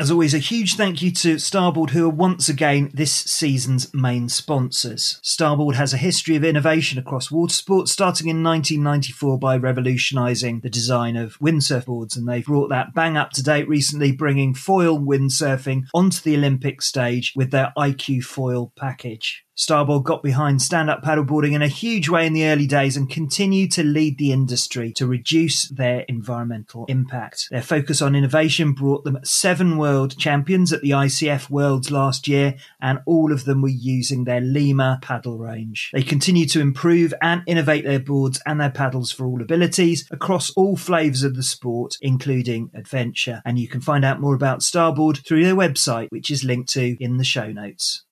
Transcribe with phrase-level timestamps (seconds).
[0.00, 4.28] As always, a huge thank you to Starboard, who are once again this season's main
[4.28, 5.18] sponsors.
[5.24, 10.70] Starboard has a history of innovation across water sports, starting in 1994 by revolutionising the
[10.70, 15.00] design of windsurf boards, and they've brought that bang up to date recently, bringing foil
[15.00, 19.44] windsurfing onto the Olympic stage with their iQFOiL package.
[19.58, 23.10] Starboard got behind stand up paddleboarding in a huge way in the early days and
[23.10, 27.48] continued to lead the industry to reduce their environmental impact.
[27.50, 32.54] Their focus on innovation brought them seven world champions at the ICF Worlds last year,
[32.80, 35.90] and all of them were using their Lima paddle range.
[35.92, 40.50] They continue to improve and innovate their boards and their paddles for all abilities across
[40.50, 43.42] all flavours of the sport, including adventure.
[43.44, 46.96] And you can find out more about Starboard through their website, which is linked to
[47.02, 48.04] in the show notes.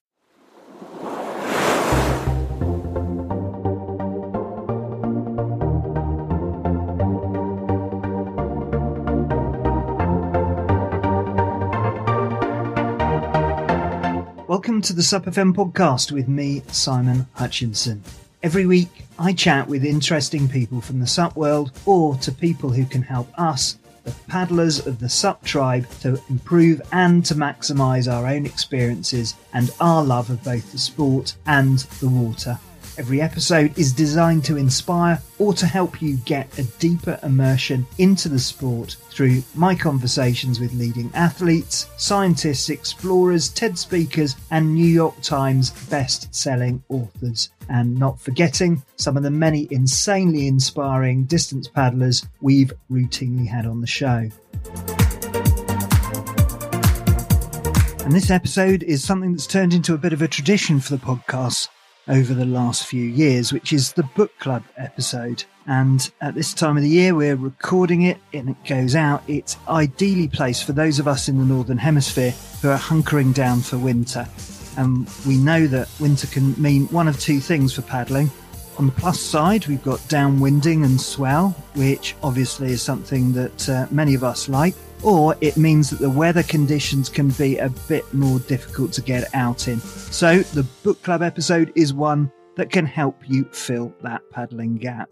[14.67, 18.03] Welcome to the SUP FM podcast with me, Simon Hutchinson.
[18.43, 22.85] Every week, I chat with interesting people from the SUP world or to people who
[22.85, 28.27] can help us, the paddlers of the SUP tribe, to improve and to maximise our
[28.27, 32.59] own experiences and our love of both the sport and the water.
[32.97, 38.27] Every episode is designed to inspire or to help you get a deeper immersion into
[38.27, 45.13] the sport through my conversations with leading athletes, scientists, explorers, TED speakers, and New York
[45.21, 47.51] Times best selling authors.
[47.69, 53.79] And not forgetting some of the many insanely inspiring distance paddlers we've routinely had on
[53.79, 54.27] the show.
[58.03, 61.05] And this episode is something that's turned into a bit of a tradition for the
[61.05, 61.67] podcast
[62.07, 65.43] over the last few years, which is the book club episode.
[65.67, 69.21] And at this time of the year, we're recording it and it goes out.
[69.27, 73.61] It's ideally placed for those of us in the Northern Hemisphere who are hunkering down
[73.61, 74.27] for winter.
[74.77, 78.31] And we know that winter can mean one of two things for paddling.
[78.77, 83.87] On the plus side, we've got downwinding and swell, which obviously is something that uh,
[83.89, 88.11] many of us like or it means that the weather conditions can be a bit
[88.13, 89.79] more difficult to get out in.
[89.79, 95.09] So, the book club episode is one that can help you fill that paddling gap.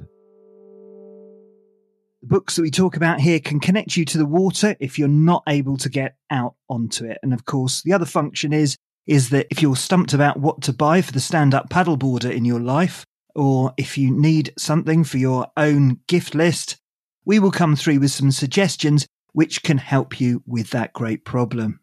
[2.21, 5.07] The books that we talk about here can connect you to the water if you're
[5.07, 7.19] not able to get out onto it.
[7.21, 10.73] And of course, the other function is is that if you're stumped about what to
[10.73, 15.45] buy for the stand-up paddleboarder in your life, or if you need something for your
[15.57, 16.77] own gift list,
[17.25, 21.81] we will come through with some suggestions which can help you with that great problem.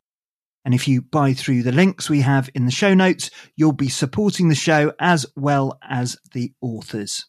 [0.64, 3.90] And if you buy through the links we have in the show notes, you'll be
[3.90, 7.26] supporting the show as well as the authors.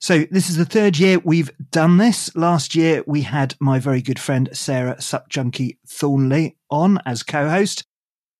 [0.00, 2.34] So this is the third year we've done this.
[2.34, 7.84] Last year we had my very good friend Sarah Supjunkie Thornley on as co-host.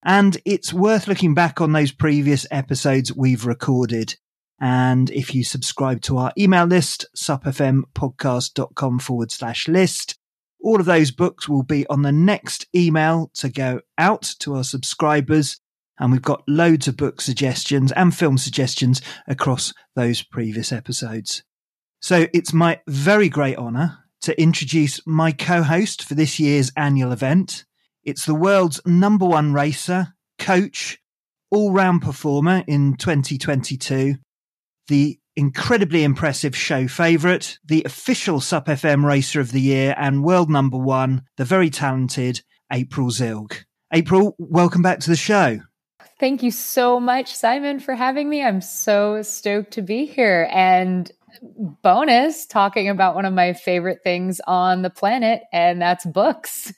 [0.03, 4.15] And it's worth looking back on those previous episodes we've recorded.
[4.59, 10.17] And if you subscribe to our email list, supfmpodcast.com forward slash list,
[10.63, 14.63] all of those books will be on the next email to go out to our
[14.63, 15.59] subscribers.
[15.99, 21.43] And we've got loads of book suggestions and film suggestions across those previous episodes.
[22.01, 27.65] So it's my very great honour to introduce my co-host for this year's annual event.
[28.03, 30.97] It's the world's number one racer, coach,
[31.51, 34.15] all-round performer in 2022,
[34.87, 40.49] the incredibly impressive show favourite, the official SUP FM Racer of the Year, and world
[40.49, 43.63] number one, the very talented April Zilg.
[43.91, 45.59] April, welcome back to the show.
[46.19, 48.43] Thank you so much, Simon, for having me.
[48.43, 50.47] I'm so stoked to be here.
[50.51, 51.11] And
[51.81, 56.73] bonus, talking about one of my favorite things on the planet, and that's books.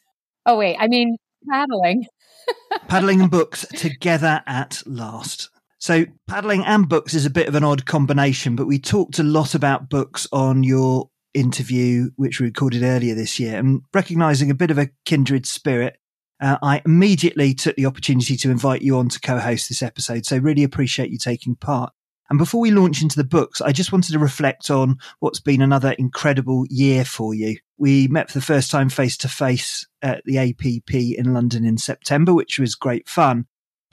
[0.46, 1.18] Oh, wait, I mean,
[1.50, 2.06] paddling.
[2.88, 5.50] paddling and books together at last.
[5.86, 9.24] So, paddling and books is a bit of an odd combination, but we talked a
[9.24, 13.60] lot about books on your interview, which we recorded earlier this year.
[13.60, 15.98] And recognizing a bit of a kindred spirit,
[16.42, 20.26] uh, I immediately took the opportunity to invite you on to co host this episode.
[20.26, 21.94] So, really appreciate you taking part.
[22.32, 25.62] And before we launch into the books, I just wanted to reflect on what's been
[25.62, 27.60] another incredible year for you.
[27.78, 31.78] We met for the first time face to face at the APP in London in
[31.78, 33.46] September, which was great fun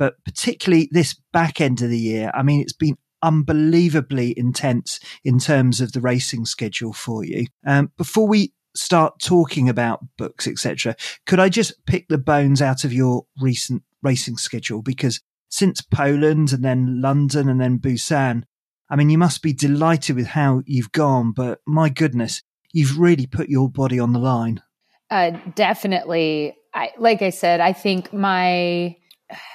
[0.02, 5.38] but particularly this back end of the year, I mean, it's been unbelievably intense in
[5.38, 7.46] terms of the racing schedule for you.
[7.64, 12.82] Um, before we start talking about books, etc., could I just pick the bones out
[12.82, 14.82] of your recent racing schedule?
[14.82, 18.43] Because since Poland and then London and then Busan,
[18.90, 23.28] I mean, you must be delighted with how you've gone, but my goodness, you've really
[23.28, 24.64] put your body on the line.
[25.12, 28.96] Uh, definitely I, like I said, I think my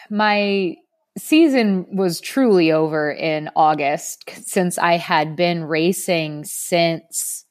[0.09, 0.75] my
[1.17, 7.45] season was truly over in August since I had been racing since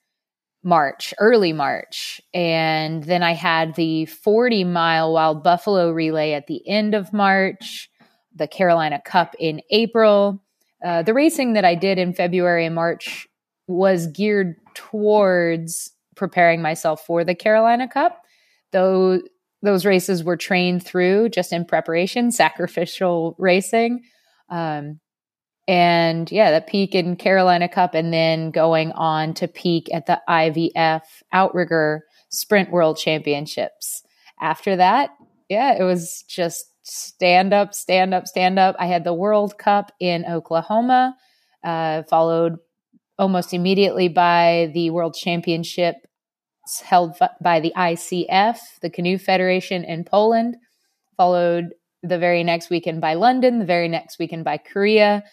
[0.63, 2.21] March, early March.
[2.35, 7.89] And then I had the 40 mile Wild Buffalo relay at the end of March,
[8.35, 10.43] the Carolina Cup in April.
[10.85, 13.29] Uh, the racing that I did in February and March
[13.69, 18.23] was geared towards preparing myself for the Carolina Cup.
[18.73, 19.21] Though
[19.67, 24.03] those races were trained through just in preparation, sacrificial racing.
[24.49, 25.01] Um,
[25.69, 30.21] and yeah, the peak in Carolina Cup, and then going on to peak at the
[30.29, 31.03] IVF
[31.33, 34.03] Outrigger Sprint World Championships.
[34.41, 35.11] After that,
[35.49, 38.77] yeah, it was just stand up, stand up, stand up.
[38.79, 41.17] I had the World Cup in Oklahoma,
[41.65, 42.59] uh, followed
[43.19, 45.97] almost immediately by the World Championship
[46.81, 50.57] held by the ICF, the Canoe Federation in Poland,
[51.17, 55.25] followed the very next weekend by London, the very next weekend by Korea.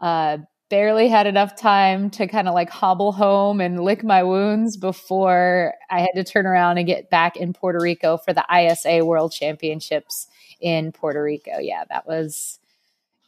[0.00, 0.38] Uh,
[0.70, 5.74] barely had enough time to kind of like hobble home and lick my wounds before
[5.90, 9.32] I had to turn around and get back in Puerto Rico for the ISA World
[9.32, 10.28] Championships
[10.60, 11.58] in Puerto Rico.
[11.58, 12.58] Yeah, that was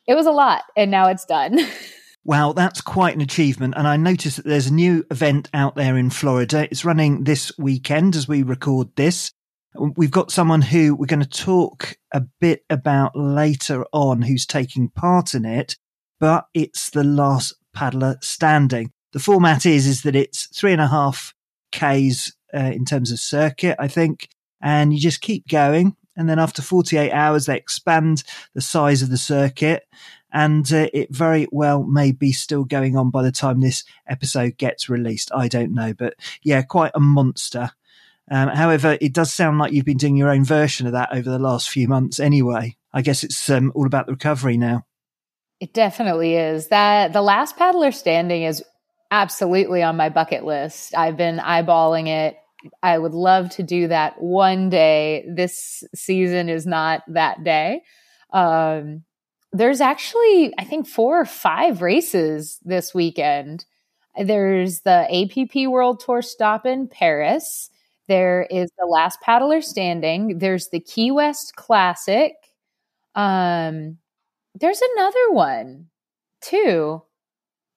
[0.06, 1.58] it was a lot and now it's done.
[2.24, 3.74] Wow, that's quite an achievement.
[3.76, 6.68] And I noticed that there's a new event out there in Florida.
[6.70, 9.32] It's running this weekend as we record this.
[9.74, 14.90] We've got someone who we're going to talk a bit about later on who's taking
[14.90, 15.76] part in it,
[16.20, 18.92] but it's the last paddler standing.
[19.12, 21.34] The format is, is that it's three and a half
[21.72, 24.28] Ks uh, in terms of circuit, I think,
[24.60, 25.96] and you just keep going.
[26.16, 28.22] And then after 48 hours, they expand
[28.54, 29.84] the size of the circuit
[30.32, 34.56] and uh, it very well may be still going on by the time this episode
[34.56, 35.30] gets released.
[35.34, 37.70] I don't know, but yeah, quite a monster.
[38.30, 41.28] Um, however, it does sound like you've been doing your own version of that over
[41.28, 42.76] the last few months anyway.
[42.92, 44.86] I guess it's um, all about the recovery now.
[45.60, 46.68] It definitely is.
[46.68, 48.64] That the last paddler standing is
[49.10, 50.96] absolutely on my bucket list.
[50.96, 52.36] I've been eyeballing it.
[52.82, 55.26] I would love to do that one day.
[55.28, 57.82] This season is not that day.
[58.32, 59.04] Um,
[59.52, 63.64] there's actually, I think, four or five races this weekend.
[64.18, 67.70] There's the APP World Tour stop in Paris.
[68.08, 70.38] There is the last paddler standing.
[70.38, 72.34] There's the Key West Classic.
[73.14, 73.98] Um,
[74.54, 75.88] there's another one
[76.42, 77.02] too.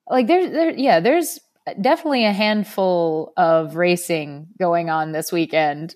[0.09, 1.39] Like there's there, yeah, there's
[1.81, 5.95] definitely a handful of racing going on this weekend.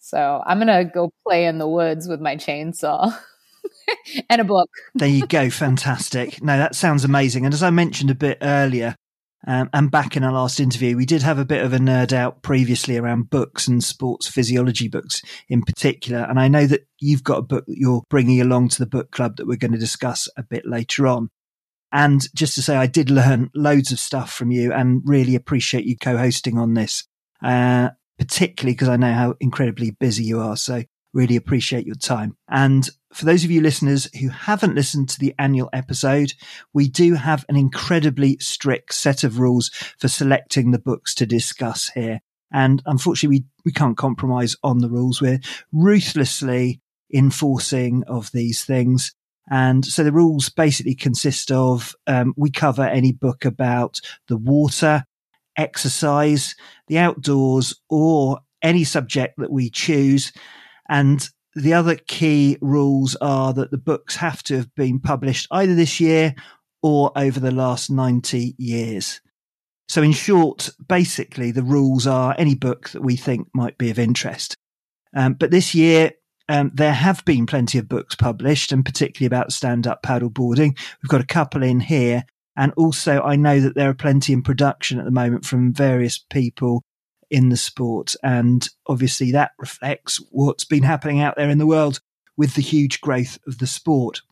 [0.00, 3.16] So I'm gonna go play in the woods with my chainsaw.
[4.30, 4.70] and a book.
[4.94, 5.50] there you go.
[5.50, 6.42] Fantastic.
[6.42, 7.44] No, that sounds amazing.
[7.44, 8.94] And as I mentioned a bit earlier,
[9.46, 12.12] um, and back in our last interview, we did have a bit of a nerd
[12.12, 16.26] out previously around books and sports physiology books in particular.
[16.28, 19.10] And I know that you've got a book that you're bringing along to the book
[19.10, 21.30] club that we're going to discuss a bit later on.
[21.92, 25.84] And just to say, I did learn loads of stuff from you and really appreciate
[25.84, 27.04] you co hosting on this,
[27.42, 30.56] uh, particularly because I know how incredibly busy you are.
[30.56, 30.82] So
[31.14, 32.36] really appreciate your time.
[32.48, 36.34] And for those of you listeners who haven't listened to the annual episode,
[36.72, 41.88] we do have an incredibly strict set of rules for selecting the books to discuss
[41.94, 42.20] here.
[42.52, 45.20] And unfortunately, we, we can't compromise on the rules.
[45.20, 45.40] We're
[45.72, 46.80] ruthlessly
[47.12, 49.14] enforcing of these things.
[49.50, 55.04] And so the rules basically consist of um, we cover any book about the water,
[55.56, 56.54] exercise,
[56.86, 60.32] the outdoors, or any subject that we choose.
[60.88, 61.26] And
[61.58, 66.00] the other key rules are that the books have to have been published either this
[66.00, 66.34] year
[66.82, 69.20] or over the last 90 years.
[69.88, 73.98] So, in short, basically, the rules are any book that we think might be of
[73.98, 74.54] interest.
[75.16, 76.12] Um, but this year,
[76.48, 80.78] um, there have been plenty of books published, and particularly about stand up paddleboarding.
[81.02, 82.24] We've got a couple in here.
[82.56, 86.18] And also, I know that there are plenty in production at the moment from various
[86.18, 86.82] people
[87.30, 88.14] in the sport.
[88.22, 92.00] And obviously that reflects what's been happening out there in the world
[92.36, 94.22] with the huge growth of the sport.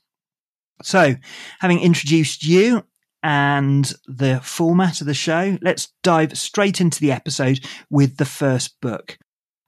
[0.83, 1.17] So,
[1.61, 2.85] having introduced you
[3.23, 7.61] and the format of the show, let's dive straight into the episode
[7.91, 9.19] with the first book.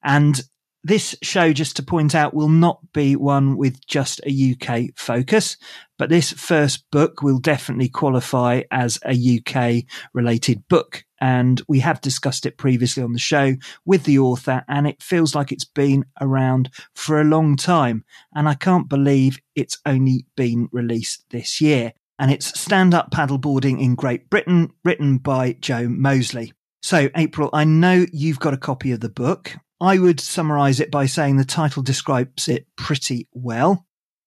[0.05, 0.41] And
[0.85, 5.57] this show, just to point out, will not be one with just a UK focus,
[5.99, 11.05] but this first book will definitely qualify as a UK related book.
[11.21, 15.35] And we have discussed it previously on the show with the author, and it feels
[15.35, 18.05] like it's been around for a long time.
[18.35, 21.93] And I can't believe it's only been released this year.
[22.19, 26.53] And it's Stand Up Paddleboarding in Great Britain, written by Joe Moseley.
[26.83, 29.55] So, April, I know you've got a copy of the book.
[29.81, 33.87] I would summarize it by saying the title describes it pretty well.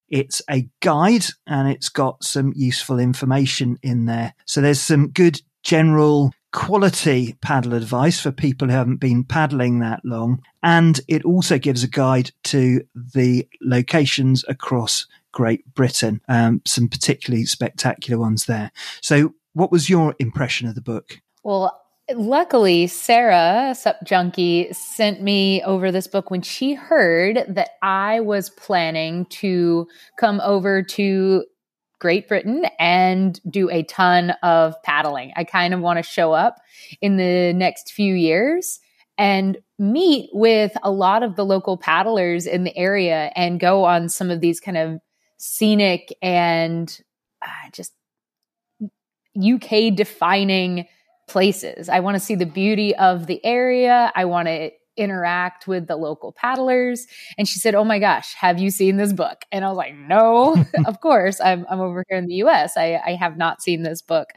[0.09, 4.33] It's a guide and it's got some useful information in there.
[4.45, 10.01] So there's some good general quality paddle advice for people who haven't been paddling that
[10.03, 10.41] long.
[10.63, 17.45] And it also gives a guide to the locations across Great Britain, um, some particularly
[17.45, 18.71] spectacular ones there.
[19.01, 21.19] So, what was your impression of the book?
[21.43, 21.81] Well,
[22.13, 28.49] luckily, Sarah, Sup Junkie, sent me over this book when she heard that I was
[28.49, 31.45] planning to come over to
[32.01, 35.31] Great Britain and do a ton of paddling.
[35.35, 36.59] I kind of want to show up
[36.99, 38.79] in the next few years
[39.19, 44.09] and meet with a lot of the local paddlers in the area and go on
[44.09, 44.99] some of these kind of
[45.37, 46.99] scenic and
[47.43, 47.93] uh, just
[49.37, 50.87] UK defining
[51.27, 51.87] places.
[51.87, 54.11] I want to see the beauty of the area.
[54.15, 57.07] I want to interact with the local paddlers.
[57.37, 59.45] And she said, Oh my gosh, have you seen this book?
[59.51, 61.39] And I was like, No, of course.
[61.41, 62.77] I'm, I'm over here in the US.
[62.77, 64.29] I, I have not seen this book.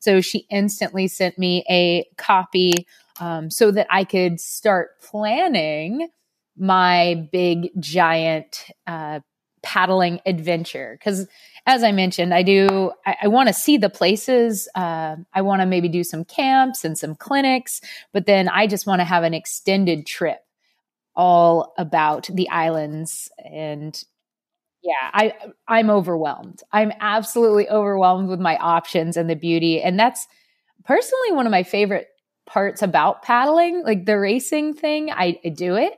[0.00, 2.86] So she instantly sent me a copy
[3.20, 6.08] um, so that I could start planning
[6.56, 9.20] my big, giant uh,
[9.62, 10.96] paddling adventure.
[10.98, 11.26] Because
[11.66, 14.68] as I mentioned, I do, I, I want to see the places.
[14.74, 17.80] Uh, I want to maybe do some camps and some clinics,
[18.12, 20.38] but then I just want to have an extended trip
[21.16, 24.04] all about the islands and
[24.82, 25.32] yeah i
[25.66, 30.28] i'm overwhelmed i'm absolutely overwhelmed with my options and the beauty and that's
[30.84, 32.08] personally one of my favorite
[32.44, 35.94] parts about paddling like the racing thing i, I do it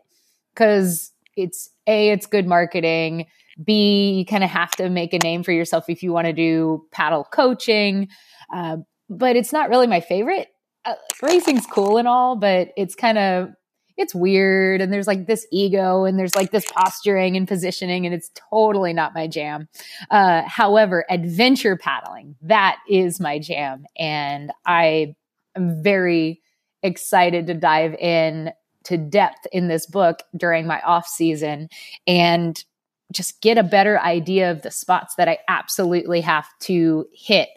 [0.55, 3.27] because it's a it's good marketing
[3.63, 6.33] B, you kind of have to make a name for yourself if you want to
[6.33, 8.09] do paddle coaching.
[8.53, 10.49] Uh, but it's not really my favorite.
[10.85, 13.51] Uh, racing's cool and all, but it's kind of
[13.99, 18.15] it's weird and there's like this ego and there's like this posturing and positioning and
[18.15, 19.69] it's totally not my jam
[20.11, 25.15] uh, however adventure paddling that is my jam and i
[25.57, 26.41] am very
[26.83, 28.53] excited to dive in
[28.85, 31.69] to depth in this book during my off season
[32.07, 32.65] and
[33.13, 37.49] just get a better idea of the spots that I absolutely have to hit.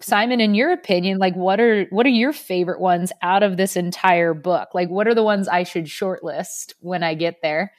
[0.00, 3.76] Simon, in your opinion, like what are what are your favorite ones out of this
[3.76, 4.68] entire book?
[4.74, 7.72] Like what are the ones I should shortlist when I get there?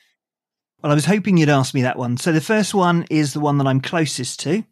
[0.81, 2.17] Well, I was hoping you'd ask me that one.
[2.17, 4.63] So the first one is the one that I'm closest to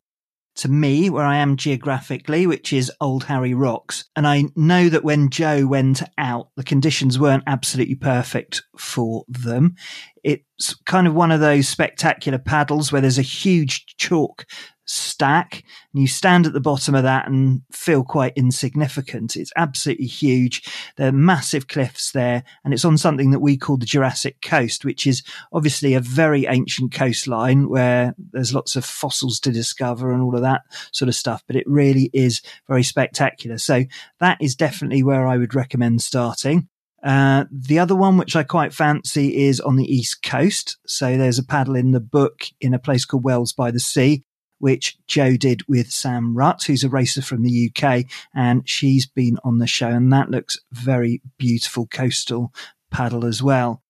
[0.55, 4.05] to me where I am geographically, which is Old Harry Rocks.
[4.15, 9.75] And I know that when Joe went out, the conditions weren't absolutely perfect for them.
[10.24, 14.45] It's kind of one of those spectacular paddles where there's a huge chalk
[14.86, 15.63] stack
[15.94, 19.36] and you stand at the bottom of that and feel quite insignificant.
[19.36, 20.70] It's absolutely huge.
[20.98, 24.86] There are massive cliffs there and it's on something that we call the Jurassic Coast,
[24.86, 30.22] which is obviously a very ancient coastline where there's lots of fossils to discover and
[30.22, 30.62] all of that
[30.92, 33.58] sort of stuff, but it really is very spectacular.
[33.58, 33.84] So
[34.20, 36.68] that is definitely where I would recommend starting.
[37.04, 40.78] Uh, the other one, which I quite fancy, is on the East Coast.
[40.88, 44.24] So there's a paddle in the book in a place called Wells by the Sea,
[44.63, 49.38] which Joe did with Sam Rutt, who's a racer from the UK, and she's been
[49.43, 52.53] on the show, and that looks very beautiful coastal
[52.89, 53.84] paddle as well.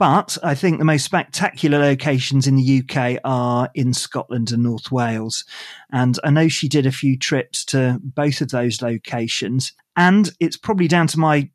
[0.00, 4.90] But I think the most spectacular locations in the UK are in Scotland and North
[4.90, 5.44] Wales.
[5.92, 9.74] And I know she did a few trips to both of those locations.
[9.94, 11.50] And it's probably down to my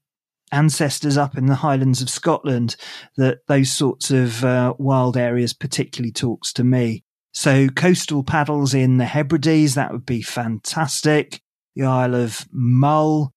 [0.54, 2.78] ancestors up in the Highlands of Scotland
[3.18, 7.04] that those sorts of uh, wild areas particularly talks to me.
[7.34, 11.42] So coastal paddles in the Hebrides, that would be fantastic.
[11.76, 13.34] The Isle of Mull.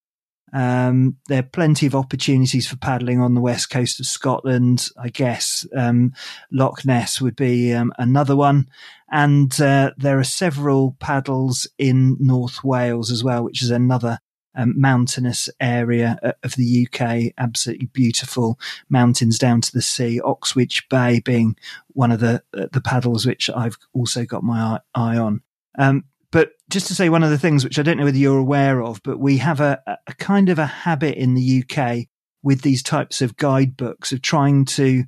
[0.53, 4.89] Um, there are plenty of opportunities for paddling on the west coast of Scotland.
[4.97, 6.13] I guess um,
[6.53, 8.69] Loch Ness would be um, another one.
[9.11, 14.19] And uh, there are several paddles in North Wales as well, which is another
[14.55, 17.33] um, mountainous area uh, of the UK.
[17.39, 18.59] Absolutely beautiful
[18.89, 20.21] mountains down to the sea.
[20.21, 21.57] Oxwich Bay being
[21.89, 25.43] one of the uh, the paddles which I've also got my eye, eye on.
[25.79, 28.39] Um, but just to say one of the things which I don't know whether you're
[28.39, 32.09] aware of, but we have a, a kind of a habit in the UK
[32.43, 35.05] with these types of guidebooks of trying to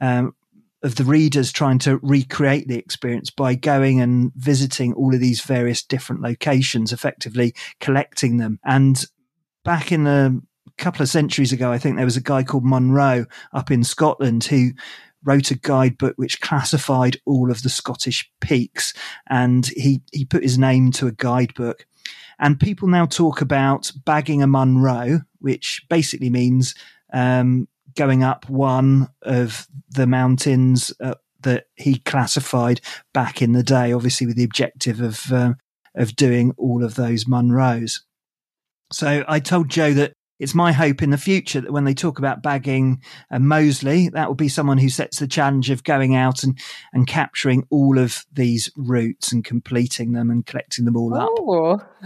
[0.00, 0.34] um,
[0.82, 5.42] of the readers trying to recreate the experience by going and visiting all of these
[5.42, 8.58] various different locations, effectively collecting them.
[8.64, 9.04] And
[9.64, 10.40] back in the
[10.78, 14.44] couple of centuries ago, I think there was a guy called Munro up in Scotland
[14.44, 14.70] who
[15.22, 18.94] wrote a guidebook which classified all of the Scottish peaks
[19.28, 21.86] and he, he put his name to a guidebook.
[22.38, 26.74] And people now talk about bagging a Munro, which basically means
[27.12, 32.80] um, going up one of the mountains uh, that he classified
[33.12, 35.56] back in the day, obviously with the objective of um,
[35.94, 38.00] of doing all of those Munros.
[38.92, 42.18] So I told Joe that it's my hope in the future that when they talk
[42.18, 46.42] about bagging uh, Moseley, that will be someone who sets the challenge of going out
[46.42, 46.58] and,
[46.94, 51.28] and capturing all of these routes and completing them and collecting them all up.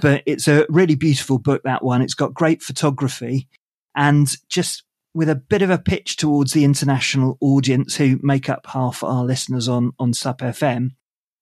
[0.03, 2.03] But it's a really beautiful book, that one.
[2.03, 3.49] It's got great photography
[3.95, 4.83] and just
[5.15, 9.25] with a bit of a pitch towards the international audience who make up half our
[9.25, 10.91] listeners on, on SUP FM.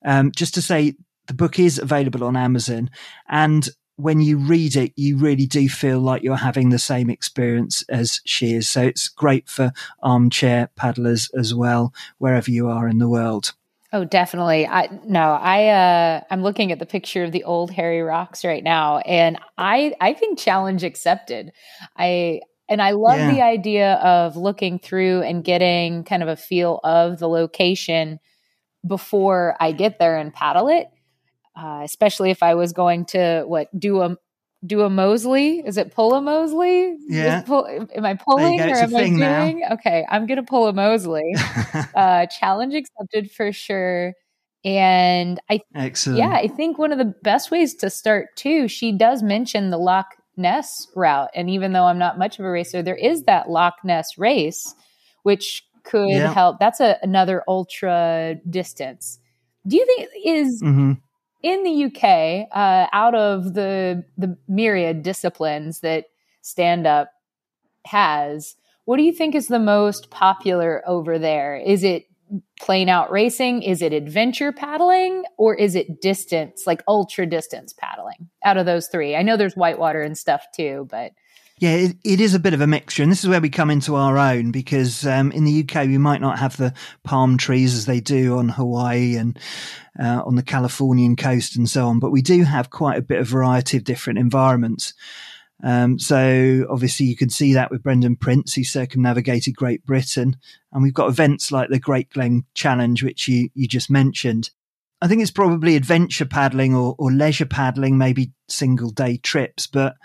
[0.04, 0.94] Um, just to say
[1.26, 2.90] the book is available on Amazon
[3.28, 7.84] and when you read it, you really do feel like you're having the same experience
[7.88, 8.68] as she is.
[8.68, 13.52] So it's great for armchair paddlers as well, wherever you are in the world.
[13.94, 14.66] Oh, definitely.
[14.66, 18.64] I no, I uh I'm looking at the picture of the old Harry Rocks right
[18.64, 21.52] now and I I think challenge accepted.
[21.96, 22.40] I
[22.72, 23.30] and I love yeah.
[23.32, 28.18] the idea of looking through and getting kind of a feel of the location
[28.86, 30.88] before I get there and paddle it
[31.56, 34.16] uh, especially if I was going to what do a
[34.64, 35.58] do a Moseley?
[35.58, 36.96] Is it pull a Moseley?
[37.08, 37.42] Yeah.
[37.42, 39.18] Pull, am I pulling or am I doing?
[39.18, 39.74] Now.
[39.74, 41.34] Okay, I'm gonna pull a Moseley.
[41.94, 44.14] uh, challenge accepted for sure.
[44.64, 46.20] And I, excellent.
[46.20, 48.68] Yeah, I think one of the best ways to start too.
[48.68, 52.50] She does mention the Loch Ness route, and even though I'm not much of a
[52.50, 54.74] racer, there is that Loch Ness race,
[55.22, 56.32] which could yeah.
[56.32, 56.58] help.
[56.58, 59.18] That's a, another ultra distance.
[59.66, 60.92] Do you think is mm-hmm
[61.42, 66.06] in the UK, uh, out of the the myriad disciplines that
[66.40, 67.10] stand up
[67.86, 71.56] has, what do you think is the most popular over there?
[71.56, 72.06] Is it
[72.60, 73.62] plain out racing?
[73.62, 75.24] Is it adventure paddling?
[75.38, 78.28] Or is it distance, like ultra distance paddling?
[78.44, 81.12] Out of those three, I know there's whitewater and stuff too, but
[81.58, 83.04] yeah, it, it is a bit of a mixture.
[83.04, 85.98] And this is where we come into our own because um, in the UK, we
[85.98, 86.74] might not have the
[87.04, 89.38] palm trees as they do on Hawaii and
[90.02, 93.20] uh, on the Californian coast and so on, but we do have quite a bit
[93.20, 94.94] of variety of different environments.
[95.62, 100.36] Um, so obviously you can see that with Brendon Prince, who circumnavigated Great Britain.
[100.72, 104.50] And we've got events like the Great Glen Challenge, which you, you just mentioned.
[105.00, 109.96] I think it's probably adventure paddling or, or leisure paddling, maybe single day trips, but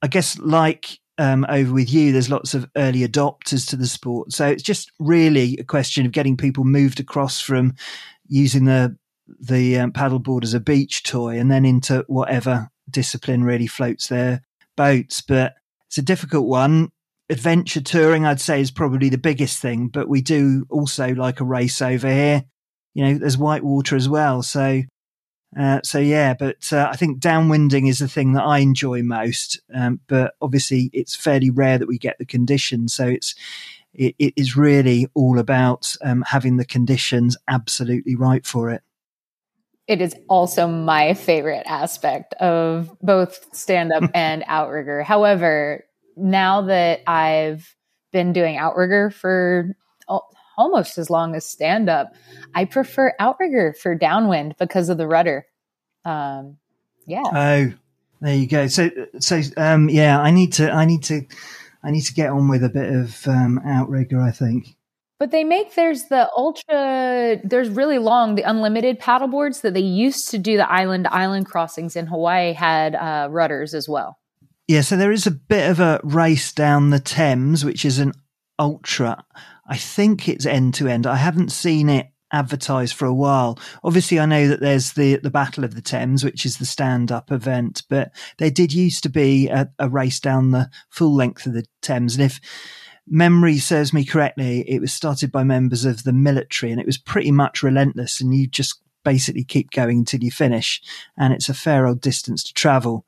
[0.00, 4.32] I guess like um, over with you, there's lots of early adopters to the sport.
[4.32, 7.74] So it's just really a question of getting people moved across from
[8.28, 8.96] using the
[9.40, 14.42] the um, paddleboard as a beach toy and then into whatever discipline really floats their
[14.76, 15.20] boats.
[15.20, 15.54] But
[15.88, 16.90] it's a difficult one.
[17.30, 19.88] Adventure touring, I'd say, is probably the biggest thing.
[19.88, 22.44] But we do also like a race over here.
[22.94, 24.42] You know, there's whitewater as well.
[24.42, 24.82] So
[25.58, 29.60] uh, so yeah, but uh, I think downwinding is the thing that I enjoy most.
[29.74, 32.94] Um, but obviously, it's fairly rare that we get the conditions.
[32.94, 33.34] So it's
[33.92, 38.82] it, it is really all about um, having the conditions absolutely right for it.
[39.88, 45.02] It is also my favorite aspect of both stand up and outrigger.
[45.02, 45.84] However,
[46.16, 47.74] now that I've
[48.12, 49.74] been doing outrigger for
[50.56, 52.14] almost as long as stand up.
[52.54, 55.46] I prefer outrigger for downwind because of the rudder.
[56.04, 56.58] Um,
[57.06, 57.22] yeah.
[57.24, 57.72] Oh,
[58.20, 58.66] there you go.
[58.68, 61.26] So, so, um, yeah, I need to, I need to,
[61.82, 64.76] I need to get on with a bit of, um, outrigger, I think.
[65.22, 69.78] But they make there's the ultra there's really long the unlimited paddle boards that they
[69.78, 74.18] used to do the island island crossings in Hawaii had uh, rudders as well.
[74.66, 78.14] Yeah, so there is a bit of a race down the Thames, which is an
[78.58, 79.24] ultra.
[79.64, 81.06] I think it's end to end.
[81.06, 83.60] I haven't seen it advertised for a while.
[83.84, 87.12] Obviously, I know that there's the the Battle of the Thames, which is the stand
[87.12, 91.46] up event, but there did used to be a, a, race down the full length
[91.46, 92.40] of the Thames, and if
[93.06, 96.98] memory serves me correctly, it was started by members of the military, and it was
[96.98, 100.80] pretty much relentless, and you just basically keep going until you finish,
[101.16, 103.04] and it's a fair old distance to travel.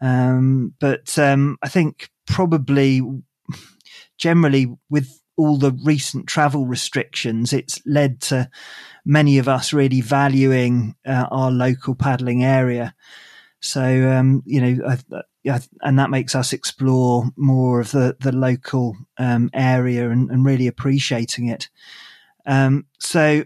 [0.00, 3.02] Um, but um, I think probably
[4.18, 8.50] generally with all the recent travel restrictions, it's led to
[9.04, 12.94] many of us really valuing uh, our local paddling area.
[13.60, 18.32] So, um, you know, I, I, and that makes us explore more of the, the
[18.32, 21.68] local um, area and, and, really appreciating it.
[22.46, 23.44] Um, so,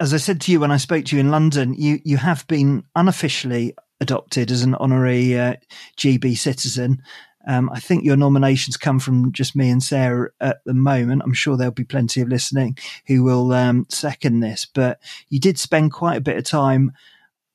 [0.00, 2.46] as I said to you when I spoke to you in London, you, you have
[2.46, 5.54] been unofficially adopted as an honorary uh,
[5.96, 7.02] GB citizen.
[7.46, 11.22] Um, I think your nominations come from just me and Sarah at the moment.
[11.24, 14.66] I'm sure there'll be plenty of listening who will um, second this.
[14.72, 16.92] But you did spend quite a bit of time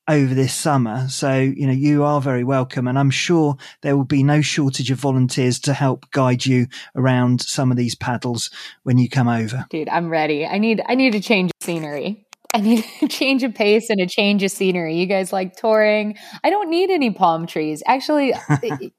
[0.08, 1.08] over this summer.
[1.10, 2.88] So, you know, you are very welcome.
[2.88, 7.42] And I'm sure there will be no shortage of volunteers to help guide you around
[7.42, 8.50] some of these paddles
[8.84, 9.66] when you come over.
[9.70, 10.46] Dude, I'm ready.
[10.46, 12.26] I need, I need to change of scenery.
[12.54, 14.96] I need a change of pace and a change of scenery.
[14.96, 16.18] You guys like touring.
[16.44, 17.84] I don't need any palm trees.
[17.86, 18.34] Actually,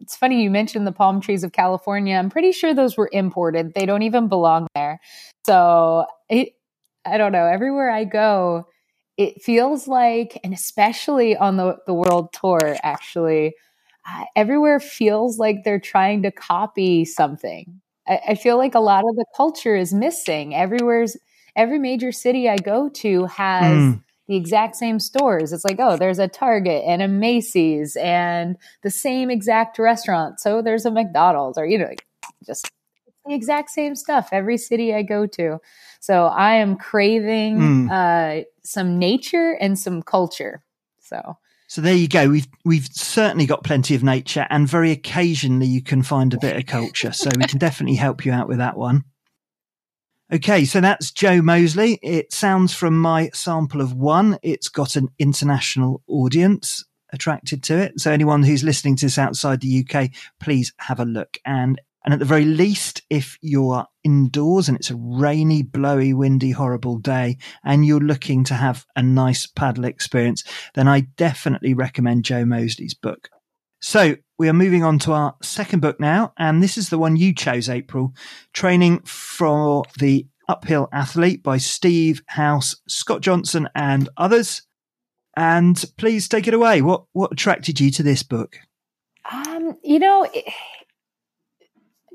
[0.01, 2.16] it's funny you mentioned the palm trees of California.
[2.16, 3.75] I'm pretty sure those were imported.
[3.75, 5.01] They don't even belong there.
[5.47, 6.51] So it,
[7.07, 7.47] I don't know.
[7.47, 8.66] Everywhere I go,
[9.18, 13.54] it feels like, and especially on the, the world tour, actually,
[14.09, 17.81] uh, everywhere feels like they're trying to copy something.
[18.07, 20.54] I, I feel like a lot of the culture is missing.
[20.54, 21.16] Everywhere's
[21.57, 24.02] every major city I go to has mm.
[24.28, 25.52] the exact same stores.
[25.52, 30.38] It's like, oh, there's a Target and a Macy's and the same exact restaurant.
[30.38, 31.90] So there's a McDonald's or, you know,
[32.46, 32.70] just
[33.28, 35.60] the exact same stuff every city I go to.
[36.00, 37.90] So I am craving mm.
[37.90, 40.62] uh, some nature and some culture.
[41.00, 41.36] So.
[41.68, 42.30] So there you go.
[42.30, 46.56] We've we've certainly got plenty of nature, and very occasionally you can find a bit
[46.56, 47.12] of culture.
[47.12, 49.04] So we can definitely help you out with that one.
[50.32, 51.98] Okay, so that's Joe Moseley.
[52.02, 57.98] It sounds from my sample of one, it's got an international audience attracted to it.
[57.98, 61.38] So anyone who's listening to this outside the UK, please have a look.
[61.46, 66.52] And and at the very least, if you're indoors and it's a rainy, blowy, windy,
[66.52, 72.24] horrible day and you're looking to have a nice paddle experience, then I definitely recommend
[72.24, 73.28] Joe Moseley's book.
[73.80, 76.32] So we are moving on to our second book now.
[76.38, 78.14] And this is the one you chose, April
[78.52, 84.62] Training for the Uphill Athlete by Steve House, Scott Johnston, and others.
[85.37, 86.80] And please take it away.
[86.82, 88.56] What, what attracted you to this book?
[89.30, 90.52] Um, you know, it,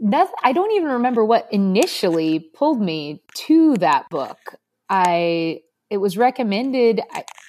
[0.03, 4.55] that I don't even remember what initially pulled me to that book.
[4.89, 7.01] I it was recommended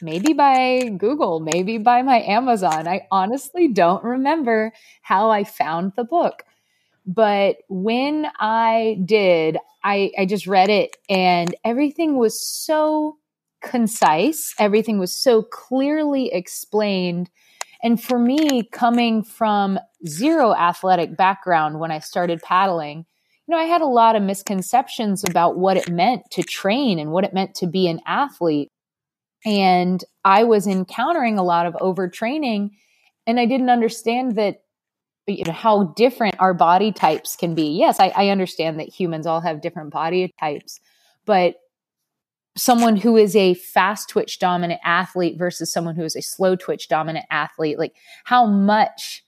[0.02, 2.86] maybe by Google, maybe by my Amazon.
[2.86, 6.44] I honestly don't remember how I found the book.
[7.06, 13.16] But when I did, I, I just read it and everything was so
[13.62, 17.30] concise, everything was so clearly explained
[17.84, 23.06] and for me, coming from zero athletic background when I started paddling,
[23.46, 27.10] you know, I had a lot of misconceptions about what it meant to train and
[27.10, 28.70] what it meant to be an athlete.
[29.44, 32.70] And I was encountering a lot of overtraining
[33.26, 34.60] and I didn't understand that
[35.26, 37.68] you know how different our body types can be.
[37.68, 40.80] Yes, I, I understand that humans all have different body types,
[41.24, 41.56] but
[42.56, 46.88] someone who is a fast twitch dominant athlete versus someone who is a slow twitch
[46.88, 49.24] dominant athlete, like how much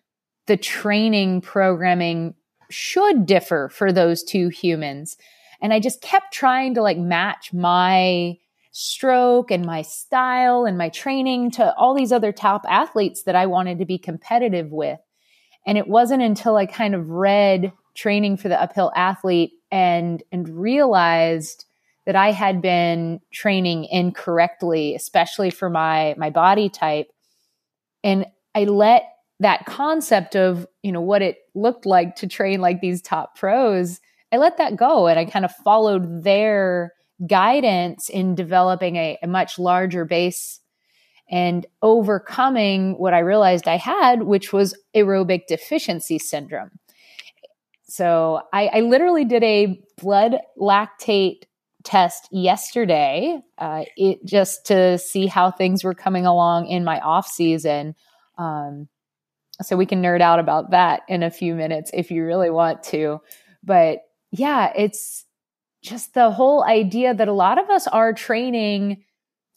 [0.47, 2.35] the training programming
[2.71, 5.17] should differ for those two humans.
[5.61, 8.39] And I just kept trying to like match my
[8.73, 13.47] stroke and my style and my training to all these other top athletes that I
[13.47, 15.01] wanted to be competitive with.
[15.67, 20.49] And it wasn't until I kind of read training for the uphill athlete and and
[20.49, 21.65] realized
[22.05, 27.09] that I had been training incorrectly, especially for my my body type.
[28.05, 32.81] And I let that concept of, you know, what it looked like to train like
[32.81, 34.01] these top pros,
[34.33, 36.92] I let that go and I kind of followed their
[37.27, 40.61] guidance in developing a, a much larger base
[41.29, 46.70] and overcoming what I realized I had, which was aerobic deficiency syndrome.
[47.88, 51.42] So I, I literally did a blood lactate
[51.85, 57.29] test yesterday, uh, it just to see how things were coming along in my off
[57.29, 57.94] season.
[58.38, 58.88] Um,
[59.62, 62.83] so we can nerd out about that in a few minutes if you really want
[62.85, 63.19] to.
[63.62, 65.25] But yeah, it's
[65.83, 69.03] just the whole idea that a lot of us are training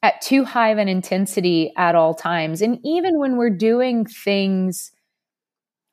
[0.01, 2.61] at too high of an intensity at all times.
[2.61, 4.91] And even when we're doing things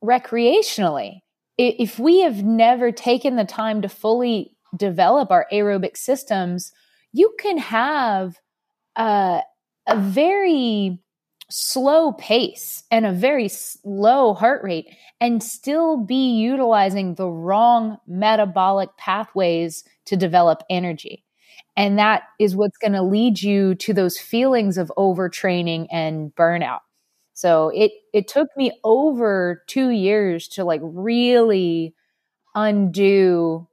[0.05, 1.19] recreationally,
[1.59, 6.71] if we have never taken the time to fully develop our aerobic systems,
[7.13, 8.37] you can have
[8.95, 9.41] a,
[9.89, 11.01] a very
[11.51, 14.89] slow pace and a very slow heart rate
[15.21, 21.25] and still be utilizing the wrong metabolic pathways to develop energy.
[21.77, 26.81] And that is what's going to lead you to those feelings of overtraining and burnout.
[27.35, 31.95] So it it took me over 2 years to like really
[32.55, 33.69] undo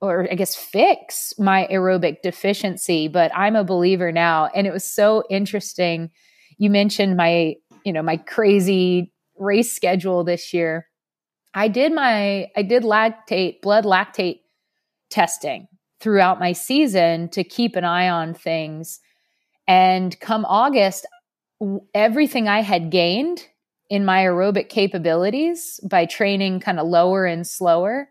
[0.00, 4.46] or I guess fix my aerobic deficiency, but I'm a believer now.
[4.54, 6.10] And it was so interesting.
[6.58, 10.86] You mentioned my, you know, my crazy race schedule this year.
[11.54, 14.40] I did my, I did lactate, blood lactate
[15.10, 15.68] testing
[16.00, 19.00] throughout my season to keep an eye on things.
[19.66, 21.06] And come August,
[21.94, 23.46] everything I had gained
[23.90, 28.08] in my aerobic capabilities by training kind of lower and slower,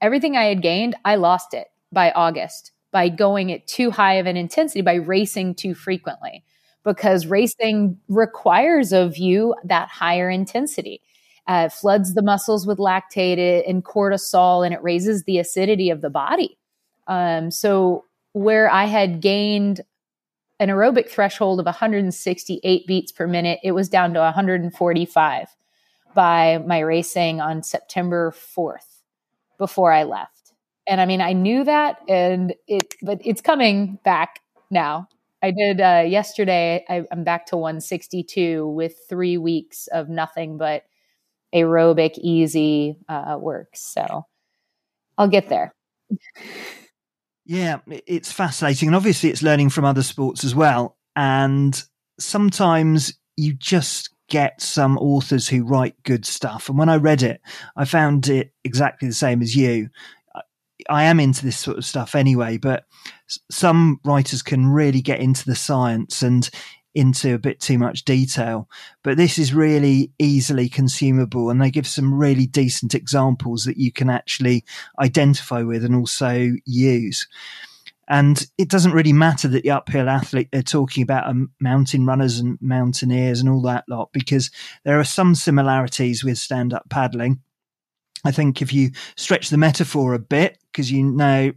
[0.00, 4.26] everything I had gained, I lost it by August by going at too high of
[4.26, 6.44] an intensity, by racing too frequently,
[6.84, 11.00] because racing requires of you that higher intensity.
[11.46, 16.10] Uh, floods the muscles with lactate and cortisol, and it raises the acidity of the
[16.10, 16.56] body.
[17.08, 19.80] Um, so, where I had gained
[20.60, 25.48] an aerobic threshold of 168 beats per minute, it was down to 145
[26.14, 29.00] by my racing on September 4th
[29.58, 30.52] before I left.
[30.86, 34.40] And I mean, I knew that and it, but it's coming back
[34.70, 35.08] now.
[35.42, 36.84] I did uh, yesterday.
[36.88, 40.84] I, I'm back to 162 with three weeks of nothing but
[41.54, 43.70] aerobic, easy uh, work.
[43.74, 44.26] So
[45.16, 45.74] I'll get there.
[47.46, 48.88] Yeah, it's fascinating.
[48.88, 50.96] And obviously, it's learning from other sports as well.
[51.16, 51.82] And
[52.18, 56.68] sometimes you just get some authors who write good stuff.
[56.68, 57.40] And when I read it,
[57.76, 59.88] I found it exactly the same as you.
[60.90, 62.84] I am into this sort of stuff anyway, but
[63.50, 66.50] some writers can really get into the science and
[66.92, 68.68] into a bit too much detail.
[69.04, 73.92] But this is really easily consumable, and they give some really decent examples that you
[73.92, 74.64] can actually
[74.98, 77.28] identify with and also use.
[78.08, 82.40] And it doesn't really matter that the uphill athlete they're talking about are mountain runners
[82.40, 84.50] and mountaineers and all that lot, because
[84.84, 87.40] there are some similarities with stand up paddling.
[88.24, 91.52] I think if you stretch the metaphor a bit, because you know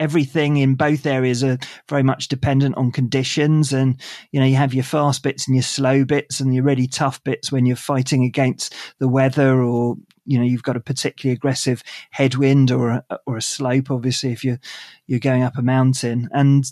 [0.00, 1.56] everything in both areas are
[1.88, 4.00] very much dependent on conditions and
[4.32, 7.22] you know you have your fast bits and your slow bits and your really tough
[7.22, 9.94] bits when you're fighting against the weather or
[10.26, 14.42] you know you've got a particularly aggressive headwind or a, or a slope obviously if
[14.42, 14.58] you're
[15.06, 16.28] you're going up a mountain.
[16.32, 16.64] And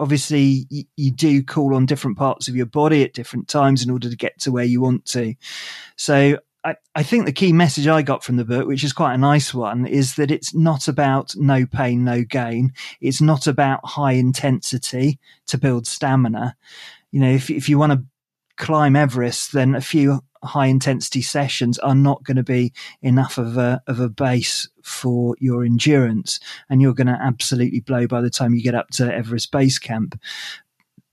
[0.00, 3.90] obviously you, you do call on different parts of your body at different times in
[3.90, 5.34] order to get to where you want to.
[5.96, 9.14] So I, I think the key message I got from the book, which is quite
[9.14, 12.72] a nice one, is that it's not about no pain, no gain.
[13.00, 16.56] It's not about high intensity to build stamina.
[17.10, 18.04] You know, if, if you want to
[18.56, 23.56] climb Everest, then a few high intensity sessions are not going to be enough of
[23.56, 26.38] a, of a base for your endurance.
[26.68, 29.78] And you're going to absolutely blow by the time you get up to Everest Base
[29.78, 30.20] Camp.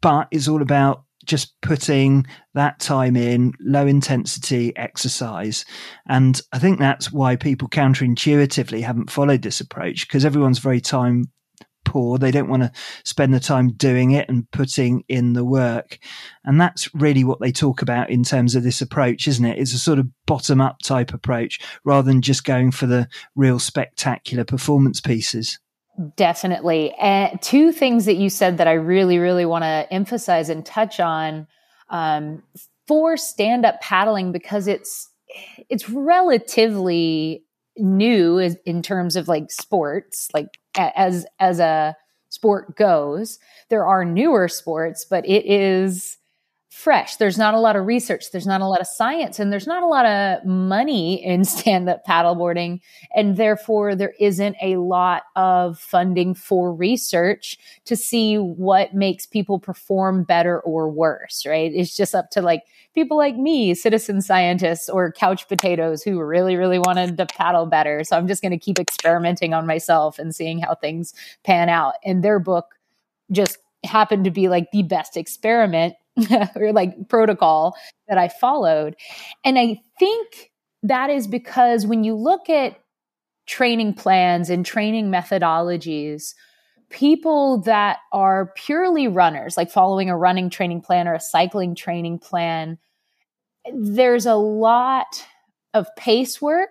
[0.01, 5.63] But it's all about just putting that time in low intensity exercise.
[6.07, 11.25] And I think that's why people counterintuitively haven't followed this approach because everyone's very time
[11.85, 12.17] poor.
[12.17, 12.71] They don't want to
[13.05, 15.99] spend the time doing it and putting in the work.
[16.43, 19.59] And that's really what they talk about in terms of this approach, isn't it?
[19.59, 23.59] It's a sort of bottom up type approach rather than just going for the real
[23.59, 25.59] spectacular performance pieces.
[26.15, 26.93] Definitely.
[26.93, 30.99] And two things that you said that I really, really want to emphasize and touch
[30.99, 31.45] on
[31.89, 32.41] um,
[32.87, 35.09] for stand up paddling because it's
[35.67, 37.43] it's relatively
[37.75, 41.97] new in terms of like sports, like as as a
[42.29, 43.37] sport goes.
[43.69, 46.17] There are newer sports, but it is
[46.69, 47.15] fresh.
[47.15, 48.31] There's not a lot of research.
[48.31, 51.89] There's not a lot of science and there's not a lot of money in stand
[51.89, 52.79] up paddleboarding.
[53.15, 59.59] And therefore there isn't a lot of funding for research to see what makes people
[59.59, 61.71] perform better or worse, right?
[61.73, 62.61] It's just up to like
[62.93, 68.03] people like me, citizen scientists or couch potatoes who really, really wanted to paddle better.
[68.03, 71.95] So I'm just going to keep experimenting on myself and seeing how things pan out.
[72.05, 72.75] And their book
[73.31, 75.95] just happened to be like the best experiment
[76.55, 77.75] or like protocol
[78.07, 78.95] that I followed.
[79.43, 80.51] And I think
[80.83, 82.79] that is because when you look at
[83.47, 86.33] training plans and training methodologies,
[86.89, 92.19] people that are purely runners, like following a running training plan or a cycling training
[92.19, 92.77] plan,
[93.73, 95.25] there's a lot
[95.73, 96.69] of pace work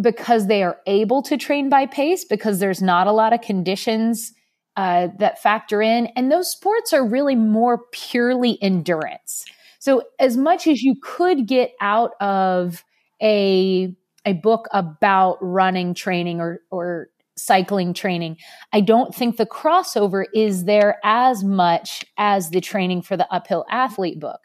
[0.00, 4.32] because they are able to train by pace because there's not a lot of conditions
[4.76, 6.06] uh, that factor in.
[6.16, 9.44] And those sports are really more purely endurance.
[9.78, 12.84] So, as much as you could get out of
[13.20, 18.38] a, a book about running training or, or cycling training,
[18.72, 23.64] I don't think the crossover is there as much as the training for the uphill
[23.70, 24.40] athlete book.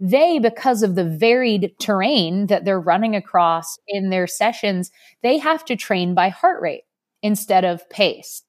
[0.00, 4.90] They, because of the varied terrain that they're running across in their sessions,
[5.22, 6.84] they have to train by heart rate
[7.22, 8.42] instead of pace.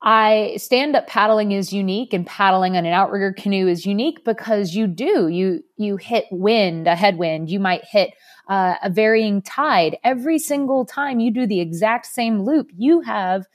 [0.00, 4.74] I stand up paddling is unique and paddling on an outrigger canoe is unique because
[4.74, 7.50] you do you you hit wind a headwind.
[7.50, 8.14] You might hit
[8.48, 9.98] uh, a varying tide.
[10.04, 13.46] Every single time you do the exact same loop you have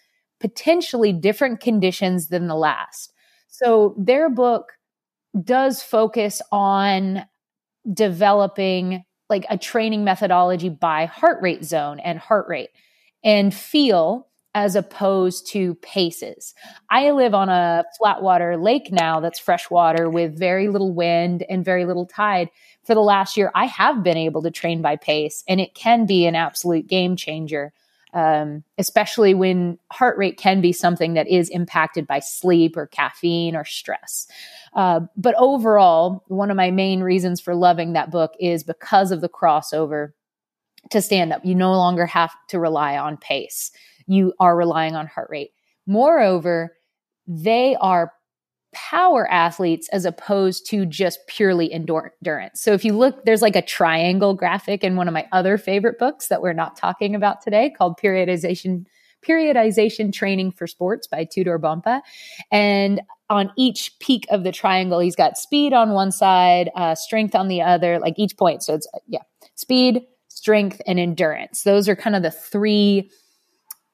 [0.41, 3.13] potentially different conditions than the last.
[3.47, 4.73] So their book
[5.41, 7.25] does focus on
[7.91, 12.69] developing like a training methodology by heart rate zone and heart rate
[13.23, 16.53] and feel as opposed to paces.
[16.89, 21.85] I live on a flatwater lake now that's freshwater with very little wind and very
[21.85, 22.49] little tide.
[22.83, 26.05] For the last year, I have been able to train by pace, and it can
[26.05, 27.73] be an absolute game changer,
[28.13, 33.55] um, especially when heart rate can be something that is impacted by sleep or caffeine
[33.55, 34.27] or stress.
[34.75, 39.21] Uh, but overall, one of my main reasons for loving that book is because of
[39.21, 40.11] the crossover
[40.91, 41.43] to stand up.
[41.45, 43.71] You no longer have to rely on pace
[44.07, 45.51] you are relying on heart rate.
[45.85, 46.75] Moreover,
[47.27, 48.13] they are
[48.73, 52.59] power athletes as opposed to just purely endurance.
[52.61, 55.99] So if you look, there's like a triangle graphic in one of my other favorite
[55.99, 58.85] books that we're not talking about today called Periodization
[59.23, 62.01] Periodization Training for Sports by Tudor Bompa.
[62.51, 67.33] And on each peak of the triangle, he's got speed on one side, uh, strength
[67.33, 68.63] on the other, like each point.
[68.63, 69.21] So it's, yeah,
[69.55, 71.63] speed, strength, and endurance.
[71.63, 73.09] Those are kind of the three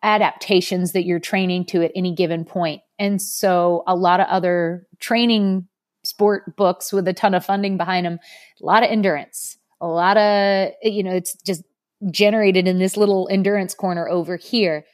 [0.03, 2.81] adaptations that you're training to at any given point.
[2.97, 5.67] And so a lot of other training
[6.03, 8.19] sport books with a ton of funding behind them,
[8.61, 11.63] a lot of endurance, a lot of, you know, it's just
[12.11, 14.85] generated in this little endurance corner over here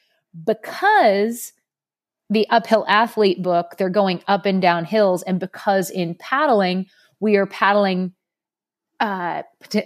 [0.44, 1.54] because
[2.30, 5.22] the uphill athlete book, they're going up and down hills.
[5.24, 6.88] And because in paddling,
[7.20, 8.14] we are paddling,
[9.00, 9.44] uh,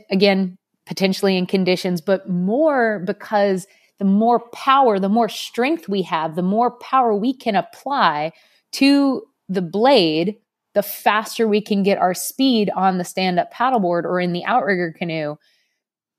[0.10, 3.68] again, potentially in conditions, but more because
[4.00, 8.32] the more power, the more strength we have, the more power we can apply
[8.74, 10.38] to the blade,
[10.74, 14.46] the faster we can get our speed on the stand up paddleboard or in the
[14.46, 15.36] outrigger canoe.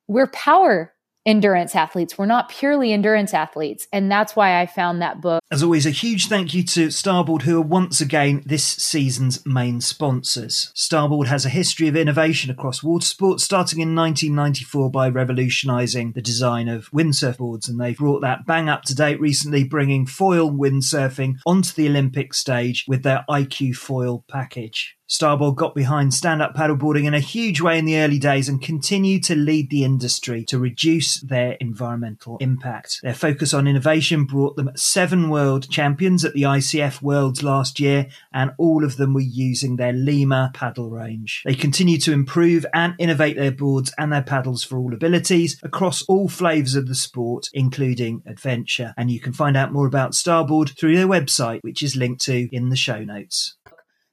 [0.09, 0.93] We're power
[1.25, 2.19] endurance athletes.
[2.19, 3.87] We're not purely endurance athletes.
[3.93, 5.40] And that's why I found that book.
[5.53, 9.81] As always, a huge thank you to Starboard, who are once again this season's main
[9.81, 10.71] sponsors.
[10.77, 16.23] Starboard has a history of innovation across water sports, starting in 1994 by revolutionising the
[16.23, 17.69] design of windsurf boards.
[17.69, 22.33] And they've brought that bang up to date recently, bringing foil windsurfing onto the Olympic
[22.33, 24.97] stage with their iQFOiL package.
[25.11, 28.63] Starboard got behind stand up paddleboarding in a huge way in the early days and
[28.63, 33.01] continued to lead the industry to reduce their environmental impact.
[33.03, 38.09] Their focus on innovation brought them seven world champions at the ICF Worlds last year,
[38.33, 41.43] and all of them were using their Lima paddle range.
[41.47, 46.03] They continue to improve and innovate their boards and their paddles for all abilities across
[46.03, 48.93] all flavours of the sport, including adventure.
[48.99, 52.55] And you can find out more about Starboard through their website, which is linked to
[52.55, 53.57] in the show notes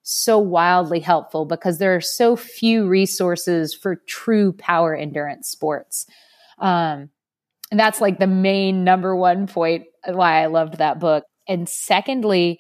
[0.09, 6.05] so wildly helpful because there are so few resources for true power endurance sports.
[6.59, 7.09] Um,
[7.71, 9.83] and that's like the main number one point
[10.15, 11.25] why I loved that book.
[11.47, 12.59] And secondly,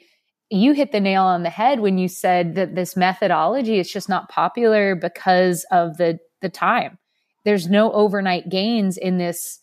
[0.49, 4.07] you hit the nail on the head when you said that this methodology is just
[4.07, 6.97] not popular because of the the time.
[7.43, 9.59] There's no overnight gains in this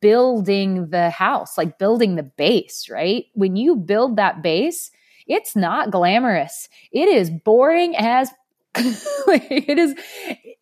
[0.00, 3.26] building the house, like building the base, right?
[3.34, 4.90] When you build that base,
[5.26, 6.68] it's not glamorous.
[6.92, 8.30] It is boring as
[8.76, 9.94] it is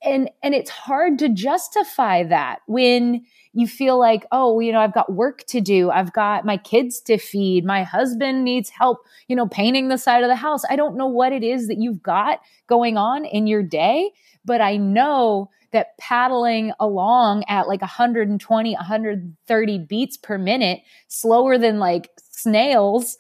[0.05, 4.95] and and it's hard to justify that when you feel like oh you know i've
[4.95, 9.37] got work to do i've got my kids to feed my husband needs help you
[9.37, 12.03] know painting the side of the house i don't know what it is that you've
[12.03, 14.11] got going on in your day
[14.45, 21.79] but i know that paddling along at like 120 130 beats per minute slower than
[21.79, 23.17] like snails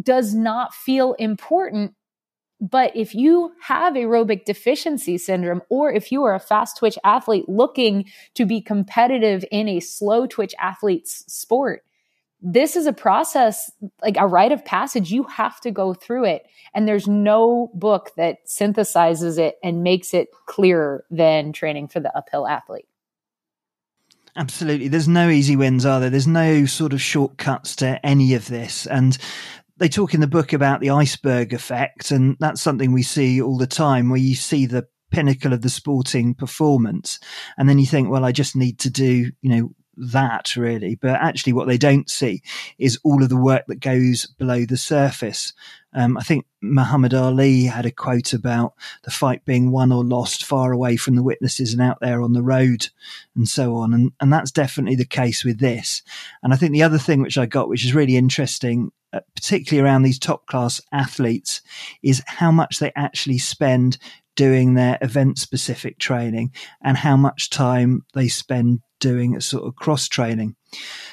[0.00, 1.94] does not feel important.
[2.62, 7.48] But if you have aerobic deficiency syndrome, or if you are a fast twitch athlete
[7.48, 11.82] looking to be competitive in a slow twitch athlete's sport,
[12.40, 13.68] this is a process,
[14.00, 15.10] like a rite of passage.
[15.10, 16.46] You have to go through it.
[16.72, 22.16] And there's no book that synthesizes it and makes it clearer than training for the
[22.16, 22.86] uphill athlete.
[24.34, 24.88] Absolutely.
[24.88, 26.10] There's no easy wins, are there?
[26.10, 28.86] There's no sort of shortcuts to any of this.
[28.86, 29.18] And
[29.82, 33.58] they talk in the book about the iceberg effect, and that's something we see all
[33.58, 37.18] the time where you see the pinnacle of the sporting performance
[37.58, 40.94] and then you think well i just need to do you know that really.
[40.94, 42.42] But actually what they don't see
[42.78, 45.52] is all of the work that goes below the surface.
[45.94, 48.72] Um, i think muhammad ali had a quote about
[49.02, 52.32] the fight being won or lost far away from the witnesses and out there on
[52.32, 52.86] the road
[53.36, 56.00] and so on and, and that's definitely the case with this.
[56.42, 59.86] And i think the other thing which i got which is really interesting uh, particularly
[59.86, 61.60] around these top class athletes,
[62.02, 63.98] is how much they actually spend
[64.34, 66.52] doing their event specific training
[66.82, 70.56] and how much time they spend doing a sort of cross training.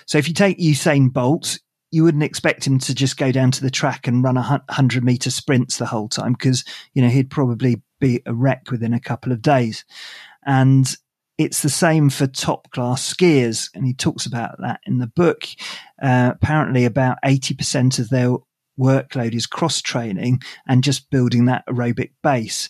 [0.06, 1.60] So if you take Usain Bolt,
[1.92, 5.04] you wouldn't expect him to just go down to the track and run a hundred
[5.04, 9.00] meter sprints the whole time because you know he'd probably be a wreck within a
[9.00, 9.86] couple of days.
[10.46, 10.88] And
[11.40, 13.70] it's the same for top class skiers.
[13.74, 15.48] And he talks about that in the book.
[16.00, 18.36] Uh, apparently, about 80% of their
[18.78, 22.70] workload is cross training and just building that aerobic base.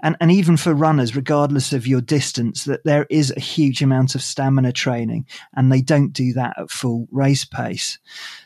[0.00, 4.14] And, and even for runners, regardless of your distance, that there is a huge amount
[4.14, 7.98] of stamina training and they don't do that at full race pace.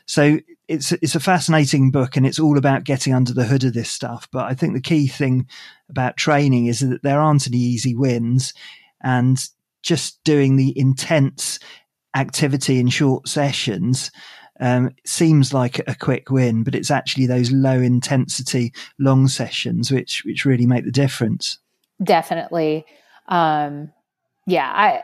[0.07, 3.75] So it's, it's a fascinating book and it's all about getting under the hood of
[3.75, 4.27] this stuff.
[4.33, 5.47] But I think the key thing
[5.91, 8.55] about training is that there aren't any easy wins
[9.03, 9.39] and
[9.83, 11.59] just doing the intense
[12.15, 14.11] activity in short sessions
[14.61, 20.25] um, seems like a quick win, but it's actually those low intensity long sessions which
[20.25, 21.59] which really make the difference.
[22.03, 22.87] Definitely,
[23.27, 23.91] um,
[24.47, 24.71] yeah.
[24.73, 25.03] I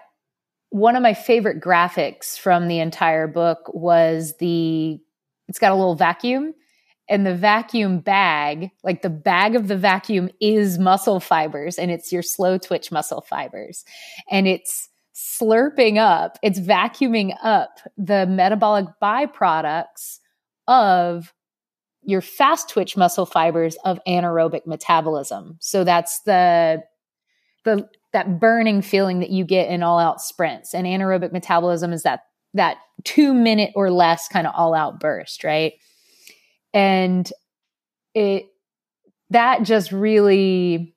[0.71, 5.01] one of my favorite graphics from the entire book was the.
[5.49, 6.55] It's got a little vacuum,
[7.09, 12.13] and the vacuum bag, like the bag of the vacuum, is muscle fibers, and it's
[12.13, 13.85] your slow twitch muscle fibers,
[14.31, 20.19] and it's slurping up, it's vacuuming up the metabolic byproducts
[20.69, 21.33] of
[22.03, 25.57] your fast twitch muscle fibers of anaerobic metabolism.
[25.61, 26.83] So that's the
[27.65, 30.73] the that burning feeling that you get in all out sprints.
[30.73, 32.21] And anaerobic metabolism is that
[32.55, 35.75] that 2 minute or less kind of all out burst, right?
[36.73, 37.31] And
[38.15, 38.47] it
[39.31, 40.95] that just really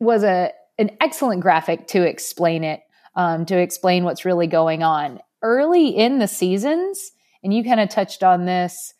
[0.00, 2.80] was a an excellent graphic to explain it
[3.16, 5.20] um, to explain what's really going on.
[5.42, 7.12] Early in the seasons,
[7.42, 8.94] and you kind of touched on this,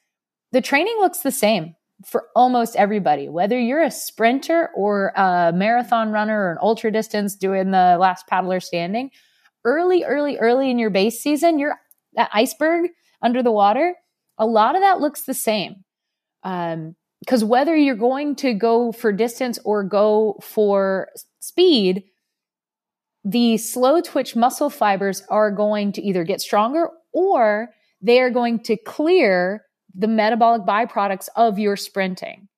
[0.53, 6.11] the training looks the same for almost everybody, whether you're a sprinter or a marathon
[6.11, 9.11] runner or an ultra distance doing the last paddler standing.
[9.65, 11.79] Early, early, early in your base season, you're
[12.15, 12.91] that iceberg
[13.23, 13.95] under the water.
[14.39, 15.85] A lot of that looks the same.
[16.43, 21.09] Because um, whether you're going to go for distance or go for
[21.41, 22.05] speed,
[23.25, 27.71] the slow twitch muscle fibers are going to either get stronger or
[28.03, 29.63] they are going to clear
[29.95, 32.49] the metabolic byproducts of your sprinting.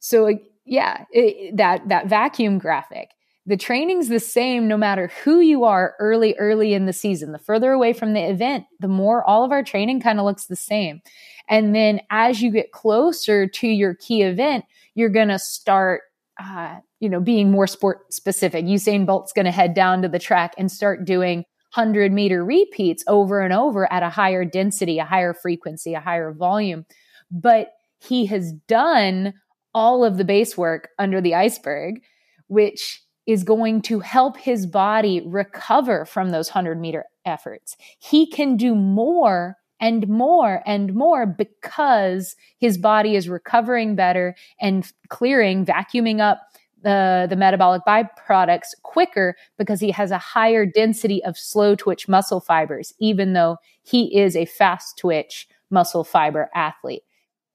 [0.00, 0.30] So
[0.66, 3.08] yeah, it, that that vacuum graphic.
[3.44, 7.32] The training's the same no matter who you are early early in the season.
[7.32, 10.46] The further away from the event, the more all of our training kind of looks
[10.46, 11.02] the same.
[11.48, 14.64] And then as you get closer to your key event,
[14.94, 16.02] you're going to start
[16.40, 18.64] uh, you know, being more sport specific.
[18.64, 21.38] Usain Bolt's going to head down to the track and start doing
[21.74, 26.32] 100 meter repeats over and over at a higher density, a higher frequency, a higher
[26.32, 26.86] volume.
[27.30, 29.34] But he has done
[29.74, 32.02] all of the base work under the iceberg,
[32.46, 37.76] which is going to help his body recover from those 100 meter efforts.
[37.98, 44.90] He can do more and more and more because his body is recovering better and
[45.08, 46.40] clearing, vacuuming up
[46.82, 52.40] the, the metabolic byproducts quicker because he has a higher density of slow twitch muscle
[52.40, 57.02] fibers, even though he is a fast twitch muscle fiber athlete.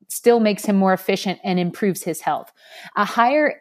[0.08, 2.52] still makes him more efficient and improves his health.
[2.96, 3.60] A higher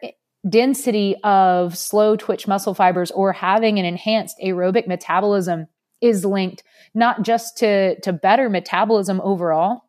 [0.49, 5.67] density of slow twitch muscle fibers or having an enhanced aerobic metabolism
[6.01, 9.81] is linked not just to, to better metabolism overall,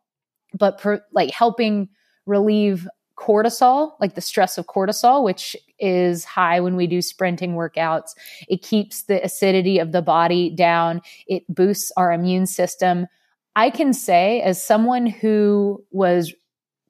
[0.55, 1.89] but per, like helping
[2.27, 2.89] relieve
[3.19, 8.11] cortisol, like the stress of cortisol, which is high when we do sprinting workouts.
[8.49, 13.07] It keeps the acidity of the body down, it boosts our immune system.
[13.57, 16.33] I can say, as someone who was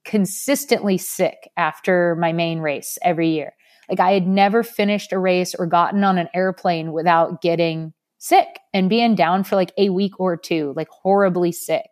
[0.05, 3.55] consistently sick after my main race every year,
[3.89, 8.61] like I had never finished a race or gotten on an airplane without getting sick
[8.75, 11.85] and being down for like a week or two, like horribly sick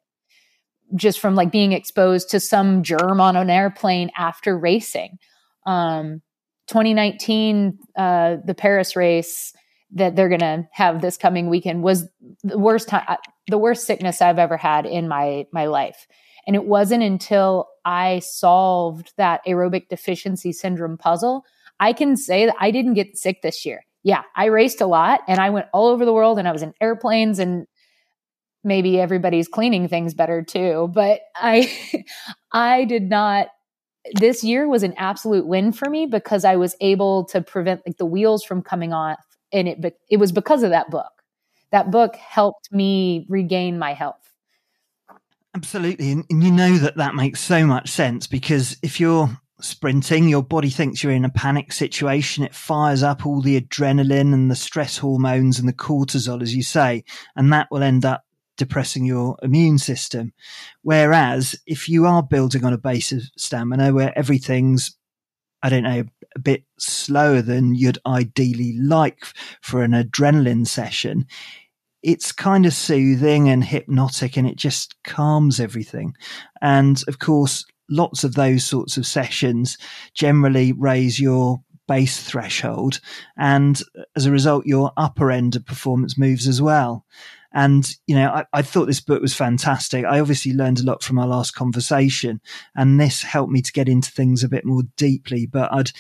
[0.95, 5.19] just from like being exposed to some germ on an airplane after racing.
[5.67, 6.23] Um,
[6.69, 9.53] 2019, uh, the Paris race
[9.93, 12.09] that they're going to have this coming weekend was
[12.43, 13.17] the worst time, uh,
[13.49, 16.07] the worst sickness I've ever had in my, my life.
[16.47, 21.45] And it wasn't until I solved that aerobic deficiency syndrome puzzle,
[21.81, 23.85] I can say that I didn't get sick this year.
[24.03, 26.63] Yeah, I raced a lot and I went all over the world and I was
[26.63, 27.67] in airplanes and
[28.67, 31.73] maybe everybody's cleaning things better too but i
[32.53, 33.47] i did not
[34.15, 37.97] this year was an absolute win for me because i was able to prevent like
[37.97, 39.21] the wheels from coming off
[39.53, 41.13] and it it was because of that book
[41.71, 44.33] that book helped me regain my health
[45.55, 50.43] absolutely and, you know that that makes so much sense because if you're sprinting, your
[50.43, 52.45] body thinks you're in a panic situation.
[52.45, 56.63] It fires up all the adrenaline and the stress hormones and the cortisol, as you
[56.63, 57.05] say,
[57.35, 58.25] and that will end up
[58.57, 60.33] depressing your immune system.
[60.83, 64.97] Whereas if you are building on a base of stamina where everything's
[65.63, 66.05] I don't know,
[66.37, 69.25] a bit slower than you'd ideally like
[69.63, 71.27] for an adrenaline session,
[72.03, 76.15] it's kind of soothing and hypnotic and it just calms everything.
[76.63, 79.79] And of course, lots of those sorts of sessions
[80.15, 83.01] generally raise your base threshold.
[83.37, 83.81] And
[84.17, 87.05] as a result, your upper end of performance moves as well.
[87.53, 90.05] And, you know, I, I, thought this book was fantastic.
[90.05, 92.41] I obviously learned a lot from our last conversation
[92.75, 95.91] and this helped me to get into things a bit more deeply, but I'd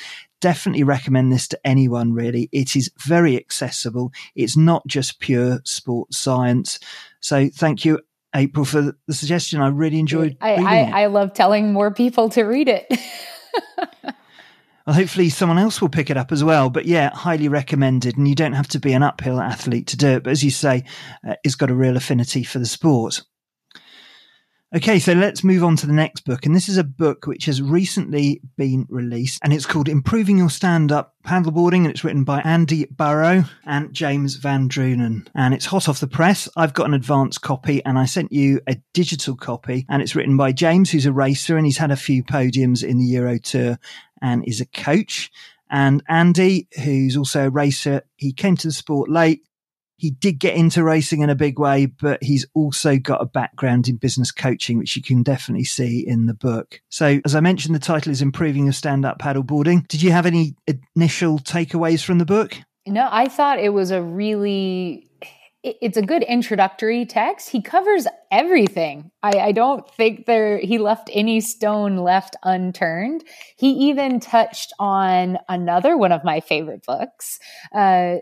[0.42, 2.50] definitely recommend this to anyone really.
[2.52, 4.12] It is very accessible.
[4.34, 6.78] It's not just pure sports science.
[7.20, 8.00] So thank you.
[8.34, 9.60] April for the suggestion.
[9.60, 10.36] I really enjoyed.
[10.40, 12.86] I, I, I love telling more people to read it.
[14.86, 16.70] Well, hopefully someone else will pick it up as well.
[16.70, 18.16] But yeah, highly recommended.
[18.16, 20.22] And you don't have to be an uphill athlete to do it.
[20.22, 20.84] But as you say,
[21.26, 23.22] uh, it's got a real affinity for the sport.
[24.74, 26.44] Okay, so let's move on to the next book.
[26.44, 30.50] And this is a book which has recently been released and it's called Improving Your
[30.50, 31.78] Stand Up Paddleboarding.
[31.78, 35.28] And it's written by Andy Burrow and James Van Drunen.
[35.36, 36.48] And it's hot off the press.
[36.56, 39.86] I've got an advanced copy and I sent you a digital copy.
[39.88, 42.98] And it's written by James, who's a racer and he's had a few podiums in
[42.98, 43.78] the Euro Tour
[44.20, 45.30] and is a coach.
[45.70, 49.42] And Andy, who's also a racer, he came to the sport late
[49.96, 53.88] he did get into racing in a big way, but he's also got a background
[53.88, 56.80] in business coaching, which you can definitely see in the book.
[56.88, 59.88] So, as I mentioned, the title is Improving Your Stand Up Paddleboarding.
[59.88, 60.54] Did you have any
[60.94, 62.56] initial takeaways from the book?
[62.86, 65.08] No, I thought it was a really
[65.66, 67.50] it's a good introductory text.
[67.50, 69.10] He covers everything.
[69.22, 73.24] I, I, don't think there he left any stone left unturned.
[73.56, 77.40] He even touched on another one of my favorite books,
[77.74, 78.16] uh,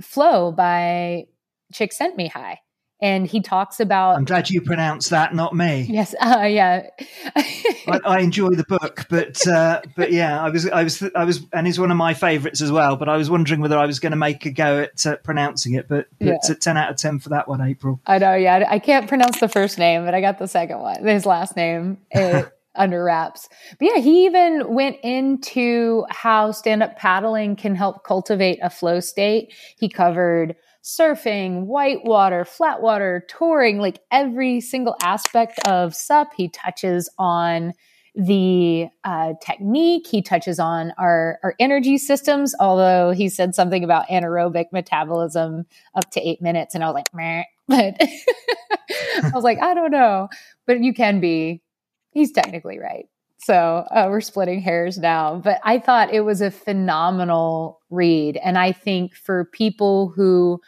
[0.00, 1.26] Flow by
[1.72, 2.56] Csikszentmihalyi.
[3.00, 4.14] And he talks about.
[4.14, 5.88] I'm glad you pronounced that, not me.
[5.90, 6.86] Yes, uh, yeah.
[7.34, 11.44] I, I, enjoy the book, but uh, but yeah, I was I was I was,
[11.52, 12.94] and he's one of my favourites as well.
[12.94, 15.74] But I was wondering whether I was going to make a go at uh, pronouncing
[15.74, 15.88] it.
[15.88, 16.54] But, but yeah.
[16.60, 18.00] ten out of ten for that one, April.
[18.06, 18.36] I know.
[18.36, 21.04] Yeah, I can't pronounce the first name, but I got the second one.
[21.04, 21.98] His last name.
[22.12, 23.48] It, under wraps.
[23.78, 29.00] But yeah, he even went into how stand up paddling can help cultivate a flow
[29.00, 29.52] state.
[29.78, 36.34] He covered surfing, whitewater, flat water, touring, like every single aspect of SUP.
[36.34, 37.72] He touches on
[38.14, 40.06] the uh, technique.
[40.06, 46.10] He touches on our, our energy systems, although he said something about anaerobic metabolism up
[46.10, 46.74] to eight minutes.
[46.74, 47.44] And I was like, Meh.
[47.68, 47.94] but
[49.24, 50.28] I was like, I don't know.
[50.66, 51.62] But you can be
[52.12, 53.06] he's technically right.
[53.38, 53.54] So
[53.90, 55.40] uh, we're splitting hairs now.
[55.42, 60.60] But I thought it was a phenomenal read, and I think for people who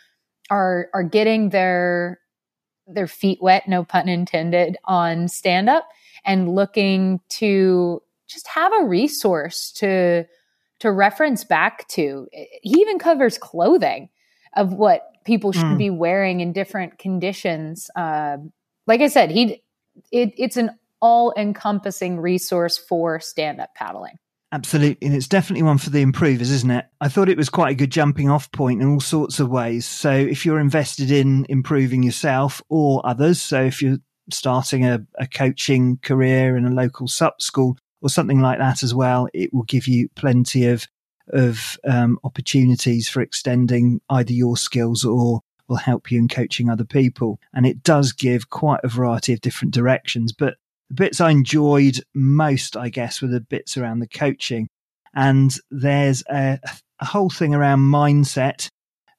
[0.50, 2.18] are are getting their
[2.86, 5.88] their feet wet, no pun intended, on stand up
[6.24, 10.24] and looking to just have a resource to
[10.80, 12.26] to reference back to.
[12.62, 14.08] He even covers clothing
[14.56, 15.78] of what people should mm.
[15.78, 17.88] be wearing in different conditions.
[17.96, 18.38] Uh,
[18.86, 19.62] like I said, he
[20.10, 20.70] it, it's an
[21.04, 24.16] all encompassing resource for stand up paddling.
[24.52, 25.06] Absolutely.
[25.06, 26.86] And it's definitely one for the improvers, isn't it?
[27.00, 29.84] I thought it was quite a good jumping off point in all sorts of ways.
[29.84, 33.98] So if you're invested in improving yourself or others, so if you're
[34.30, 38.94] starting a, a coaching career in a local SUP school or something like that as
[38.94, 40.86] well, it will give you plenty of
[41.32, 46.84] of um, opportunities for extending either your skills or will help you in coaching other
[46.84, 47.40] people.
[47.52, 50.32] And it does give quite a variety of different directions.
[50.32, 50.56] But
[50.88, 54.68] the bits I enjoyed most, I guess, were the bits around the coaching.
[55.14, 56.58] And there's a,
[57.00, 58.68] a whole thing around mindset,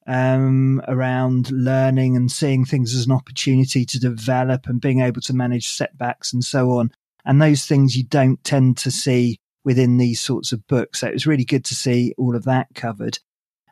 [0.08, 5.34] um, around learning and seeing things as an opportunity to develop and being able to
[5.34, 6.92] manage setbacks and so on.
[7.26, 11.00] And those things you don't tend to see within these sorts of books.
[11.00, 13.18] So it was really good to see all of that covered.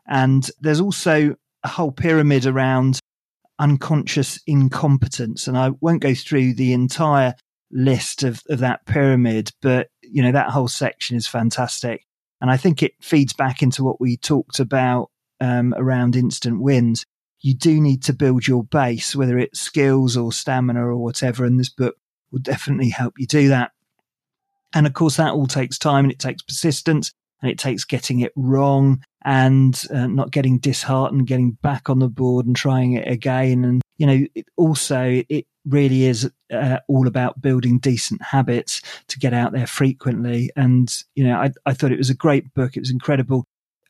[0.07, 2.99] And there's also a whole pyramid around
[3.59, 5.47] unconscious incompetence.
[5.47, 7.35] And I won't go through the entire
[7.73, 9.51] list of, of that pyramid.
[9.61, 12.05] But, you know, that whole section is fantastic.
[12.39, 15.09] And I think it feeds back into what we talked about
[15.39, 17.05] um, around instant wins.
[17.41, 21.45] You do need to build your base, whether it's skills or stamina or whatever.
[21.45, 21.95] And this book
[22.31, 23.71] will definitely help you do that.
[24.73, 27.13] And of course, that all takes time and it takes persistence
[27.43, 32.07] and it takes getting it wrong and uh, not getting disheartened, getting back on the
[32.07, 33.65] board and trying it again.
[33.65, 39.19] And, you know, it also, it really is uh, all about building decent habits to
[39.19, 40.51] get out there frequently.
[40.55, 42.77] And, you know, I, I thought it was a great book.
[42.77, 43.45] It was incredible.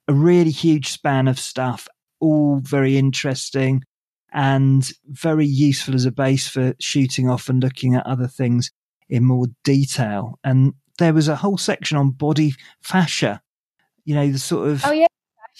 [0.08, 1.88] A really huge span of stuff,
[2.20, 3.84] all very interesting
[4.32, 8.72] and very useful as a base for shooting off and looking at other things
[9.10, 10.39] in more detail.
[10.43, 13.41] And there was a whole section on body fascia.
[14.05, 15.07] You know, the sort of oh yeah,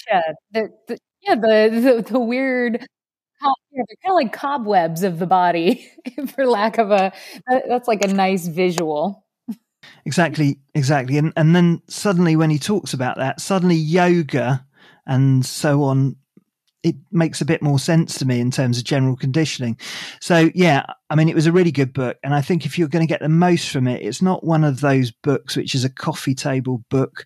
[0.08, 0.36] fascia.
[0.52, 2.86] The, the yeah the, the the weird
[3.74, 5.90] they're kind of like cobwebs of the body,
[6.36, 7.12] for lack of a.
[7.68, 9.26] That's like a nice visual.
[10.06, 14.66] Exactly, exactly, and and then suddenly when he talks about that, suddenly yoga
[15.06, 16.16] and so on
[16.84, 19.78] it makes a bit more sense to me in terms of general conditioning.
[20.20, 22.18] So yeah, I mean, it was a really good book.
[22.24, 24.64] And I think if you're going to get the most from it, it's not one
[24.64, 27.26] of those books, which is a coffee table book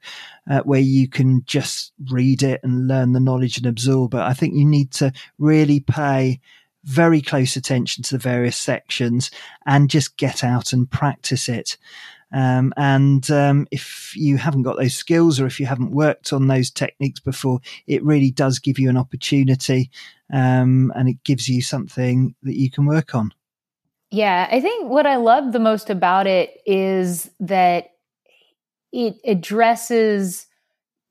[0.49, 4.19] uh, where you can just read it and learn the knowledge and absorb it.
[4.19, 6.39] I think you need to really pay
[6.83, 9.29] very close attention to the various sections
[9.65, 11.77] and just get out and practice it.
[12.34, 16.47] Um, and um, if you haven't got those skills or if you haven't worked on
[16.47, 19.89] those techniques before, it really does give you an opportunity
[20.32, 23.32] um, and it gives you something that you can work on.
[24.11, 27.91] Yeah, I think what I love the most about it is that
[28.93, 30.47] it addresses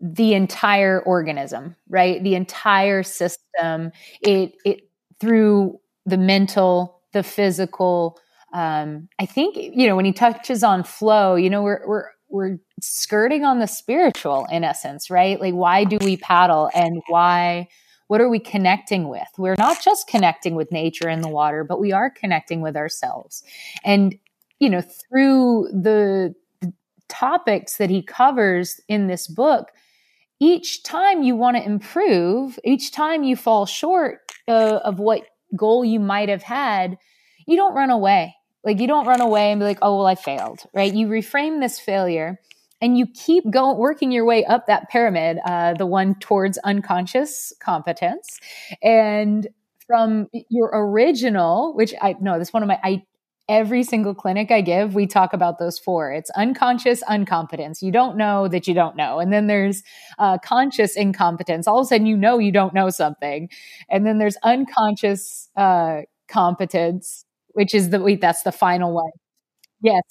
[0.01, 2.23] the entire organism, right?
[2.23, 3.93] The entire system.
[4.21, 4.89] It it
[5.21, 8.19] through the mental, the physical,
[8.53, 12.59] um, I think you know when he touches on flow, you know we're we're we're
[12.81, 15.41] skirting on the spiritual in essence, right?
[15.41, 17.69] Like why do we paddle and why?
[18.09, 19.27] What are we connecting with?
[19.37, 23.43] We're not just connecting with nature and the water, but we are connecting with ourselves.
[23.85, 24.17] And
[24.61, 26.73] you know through the, the
[27.09, 29.73] topics that he covers in this book,
[30.39, 35.23] each time you want to improve, each time you fall short uh, of what
[35.57, 36.99] goal you might have had,
[37.47, 38.35] you don't run away.
[38.65, 40.93] Like you don't run away and be like, oh, well, I failed, right?
[40.93, 42.41] You reframe this failure
[42.81, 47.53] and you keep going, working your way up that pyramid, uh, the one towards unconscious
[47.61, 48.41] competence.
[48.83, 49.49] And
[49.87, 53.05] from your original, which I know this one of my, I,
[53.49, 56.13] every single clinic I give, we talk about those four.
[56.13, 57.83] It's unconscious incompetence.
[57.83, 59.21] You don't know that you don't know.
[59.21, 59.85] And then there's
[60.19, 61.69] uh, conscious incompetence.
[61.69, 63.49] All of a sudden, you know you don't know something.
[63.89, 67.25] And then there's unconscious uh, competence,
[67.57, 69.11] which is the wait, that's the final one.
[69.83, 70.03] Yes.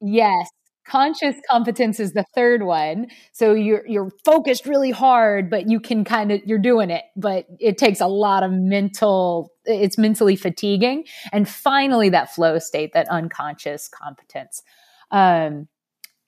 [0.00, 0.48] Yes.
[0.86, 3.06] Conscious competence is the third one.
[3.32, 7.46] So you're you're focused really hard, but you can kind of you're doing it, but
[7.60, 11.04] it takes a lot of mental it's mentally fatiguing.
[11.32, 14.62] And finally that flow state, that unconscious competence.
[15.12, 15.68] Um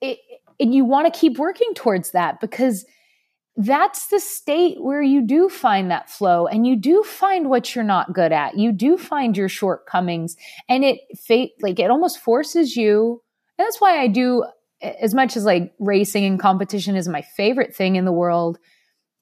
[0.00, 0.18] it,
[0.60, 2.86] and you want to keep working towards that because
[3.56, 7.84] that's the state where you do find that flow and you do find what you're
[7.84, 8.58] not good at.
[8.58, 10.36] You do find your shortcomings
[10.68, 11.00] and it
[11.60, 13.22] like it almost forces you.
[13.56, 14.44] And that's why I do
[14.82, 18.58] as much as like racing and competition is my favorite thing in the world.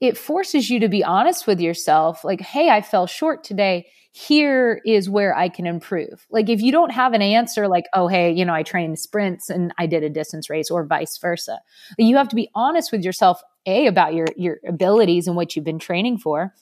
[0.01, 2.25] It forces you to be honest with yourself.
[2.25, 3.87] Like, Hey, I fell short today.
[4.13, 6.27] Here is where I can improve.
[6.31, 9.51] Like if you don't have an answer like, oh, hey, you know, I trained sprints
[9.51, 11.61] and I did a distance race or vice versa.
[11.99, 15.65] You have to be honest with yourself a about your your abilities and what you've
[15.65, 16.55] been training for.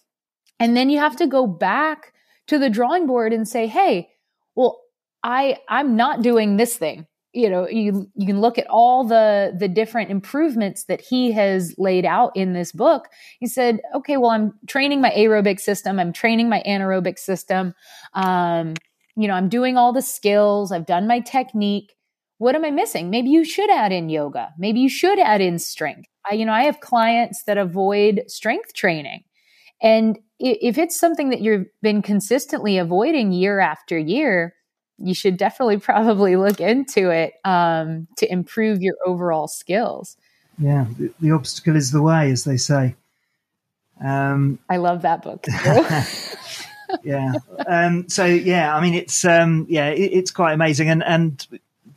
[0.59, 2.13] And then you have to go back
[2.49, 4.09] to the drawing board and say hey
[4.55, 4.81] well
[5.23, 7.07] i i'm not doing this thing.
[7.33, 11.75] You know you you can look at all the the different improvements that he has
[11.79, 13.09] laid out in this book.
[13.39, 15.99] He said okay well i'm training my aerobic system.
[15.99, 17.75] I'm training my anaerobic system.
[18.15, 18.75] Um
[19.17, 20.73] you know i'm doing all the skills.
[20.73, 21.95] I've done my technique
[22.41, 25.59] what am i missing maybe you should add in yoga maybe you should add in
[25.59, 29.25] strength I, you know, I have clients that avoid strength training.
[29.83, 34.55] And if it's something that you've been consistently avoiding year after year,
[34.99, 40.17] you should definitely probably look into it um, to improve your overall skills.
[40.59, 42.95] Yeah, the, the, obstacle is the way, as they say.
[44.05, 45.47] Um, I love that book.
[47.03, 47.33] yeah.
[47.67, 51.47] Um, so yeah, I mean, it's um, yeah, it, it's quite amazing, and and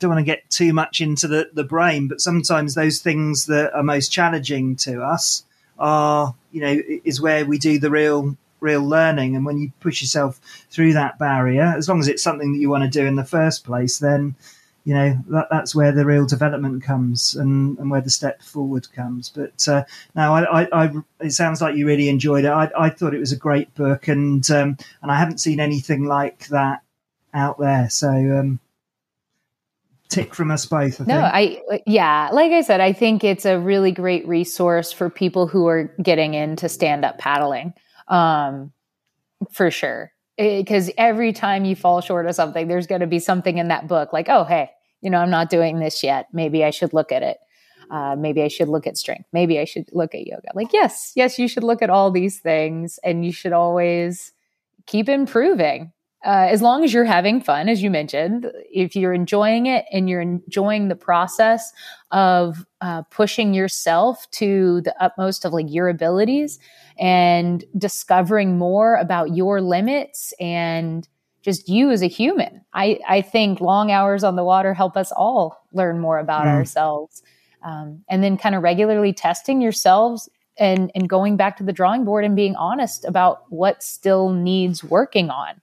[0.04, 3.72] don't want to get too much into the, the brain, but sometimes those things that
[3.74, 5.44] are most challenging to us
[5.78, 9.36] are, you know, is where we do the real real learning.
[9.36, 10.40] And when you push yourself
[10.70, 13.24] through that barrier, as long as it's something that you want to do in the
[13.24, 14.34] first place, then
[14.84, 18.86] you know that, that's where the real development comes and, and where the step forward
[18.92, 19.30] comes.
[19.30, 19.84] But uh,
[20.14, 22.50] now, I, I, I, it sounds like you really enjoyed it.
[22.50, 26.04] I, I thought it was a great book, and um, and I haven't seen anything
[26.04, 26.82] like that
[27.32, 27.88] out there.
[27.90, 28.60] So um,
[30.14, 31.00] tick from us both.
[31.00, 35.10] I no, I yeah, like I said, I think it's a really great resource for
[35.10, 37.74] people who are getting into stand up paddling,
[38.08, 38.72] um,
[39.52, 40.12] for sure.
[40.36, 43.86] Because every time you fall short of something, there's going to be something in that
[43.86, 46.26] book like, oh, hey, you know, I'm not doing this yet.
[46.32, 47.38] Maybe I should look at it.
[47.90, 49.28] Uh, maybe I should look at strength.
[49.32, 50.48] Maybe I should look at yoga.
[50.54, 54.32] Like, yes, yes, you should look at all these things, and you should always
[54.86, 55.92] keep improving
[56.24, 60.08] uh, as long as you're having fun, as you mentioned, if you're enjoying it and
[60.08, 61.70] you're enjoying the process
[62.12, 66.58] of uh, pushing yourself to the utmost of like your abilities
[66.98, 71.06] and discovering more about your limits and
[71.42, 72.62] just you as a human.
[72.72, 76.54] I, I think long hours on the water help us all learn more about mm.
[76.54, 77.22] ourselves.
[77.62, 82.06] Um, and then kind of regularly testing yourselves and, and going back to the drawing
[82.06, 85.60] board and being honest about what still needs working on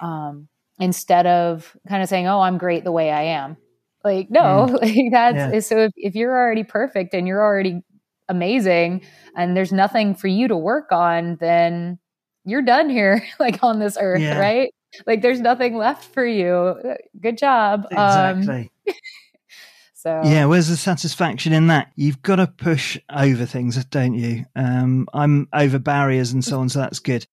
[0.00, 3.56] um, instead of kind of saying, "Oh, I'm great the way I am."
[4.04, 4.72] Like, no, mm.
[4.82, 5.60] like that's yeah.
[5.60, 5.78] so.
[5.84, 7.82] If, if you're already perfect and you're already
[8.28, 9.02] amazing,
[9.36, 11.98] and there's nothing for you to work on, then
[12.44, 14.38] you're done here, like on this earth, yeah.
[14.38, 14.72] right?
[15.06, 16.74] Like, there's nothing left for you.
[17.20, 17.86] Good job.
[17.94, 18.72] Um, exactly.
[18.88, 18.94] Um,
[19.94, 21.92] so yeah, where's the satisfaction in that?
[21.94, 24.46] You've got to push over things, don't you?
[24.56, 27.26] Um, I'm over barriers and so on, so that's good.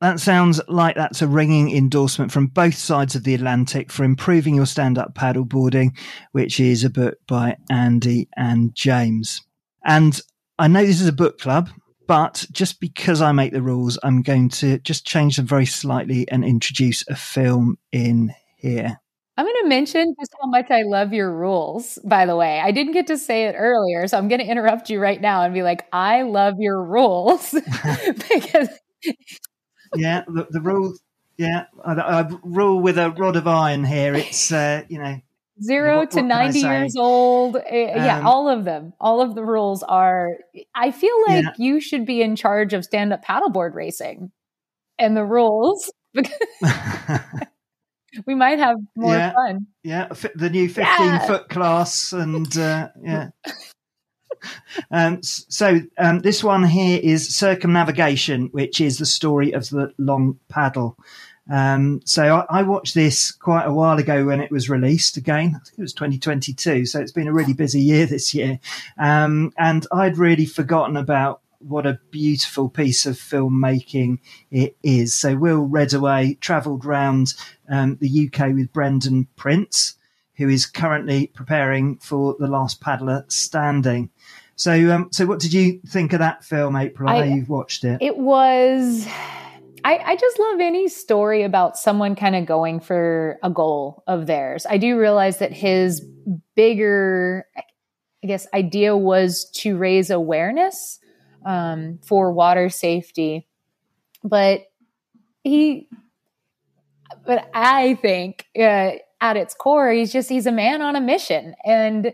[0.00, 4.54] That sounds like that's a ringing endorsement from both sides of the Atlantic for improving
[4.54, 5.90] your stand up paddleboarding,
[6.32, 9.42] which is a book by Andy and James.
[9.84, 10.18] And
[10.58, 11.68] I know this is a book club,
[12.06, 16.26] but just because I make the rules, I'm going to just change them very slightly
[16.30, 19.00] and introduce a film in here.
[19.36, 22.60] I'm going to mention just how much I love your rules, by the way.
[22.60, 25.42] I didn't get to say it earlier, so I'm going to interrupt you right now
[25.42, 27.52] and be like, I love your rules
[28.30, 28.68] because
[29.94, 30.94] yeah, the, the rule.
[31.36, 34.14] Yeah, I, I, rule with a rod of iron here.
[34.14, 35.20] It's uh, you know
[35.62, 39.34] zero what, to what 90 years old uh, yeah um, all of them all of
[39.34, 40.38] the rules are
[40.74, 41.52] i feel like yeah.
[41.58, 44.30] you should be in charge of stand-up paddleboard racing
[44.98, 45.92] and the rules
[48.26, 51.26] we might have more yeah, fun yeah the new 15 yeah.
[51.26, 53.28] foot class and uh, yeah
[54.90, 60.38] um, so um, this one here is circumnavigation, which is the story of the long
[60.48, 60.96] paddle.
[61.50, 65.56] Um, so I, I, watched this quite a while ago when it was released again.
[65.56, 66.86] I think it was 2022.
[66.86, 68.60] So it's been a really busy year this year.
[68.98, 74.18] Um, and I'd really forgotten about what a beautiful piece of filmmaking
[74.50, 75.14] it is.
[75.14, 77.34] So Will Redaway travelled round
[77.68, 79.96] um, the UK with Brendon Prince,
[80.40, 84.08] who is currently preparing for The Last Paddler Standing.
[84.56, 87.10] So, um, so what did you think of that film, April?
[87.10, 88.00] I, I know you've watched it.
[88.00, 89.06] It was.
[89.84, 94.26] I, I just love any story about someone kind of going for a goal of
[94.26, 94.64] theirs.
[94.68, 96.00] I do realize that his
[96.56, 101.00] bigger, I guess, idea was to raise awareness
[101.44, 103.46] um, for water safety,
[104.24, 104.62] but
[105.44, 105.86] he,
[107.26, 111.54] but I think uh, at its core, he's just he's a man on a mission,
[111.64, 112.12] and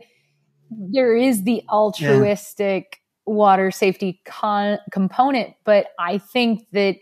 [0.71, 3.33] there is the altruistic yeah.
[3.33, 6.97] water safety con- component, but I think that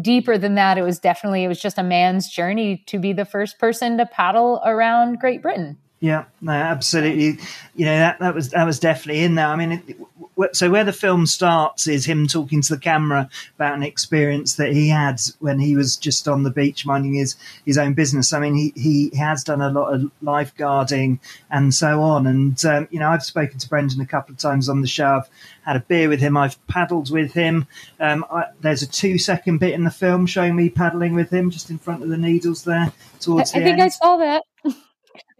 [0.00, 3.24] deeper than that, it was definitely it was just a man's journey to be the
[3.24, 5.78] first person to paddle around Great Britain.
[6.04, 7.38] Yeah, no, absolutely.
[7.74, 9.46] You know that that was that was definitely in there.
[9.46, 13.72] I mean, it, so where the film starts is him talking to the camera about
[13.74, 17.78] an experience that he had when he was just on the beach minding his his
[17.78, 18.34] own business.
[18.34, 22.26] I mean, he he has done a lot of lifeguarding and so on.
[22.26, 25.22] And um, you know, I've spoken to Brendon a couple of times on the show.
[25.22, 25.30] I've
[25.62, 26.36] had a beer with him.
[26.36, 27.66] I've paddled with him.
[27.98, 31.48] Um, I, there's a two second bit in the film showing me paddling with him
[31.48, 32.92] just in front of the needles there.
[33.20, 33.82] Towards I, the I think end.
[33.84, 34.42] I saw that.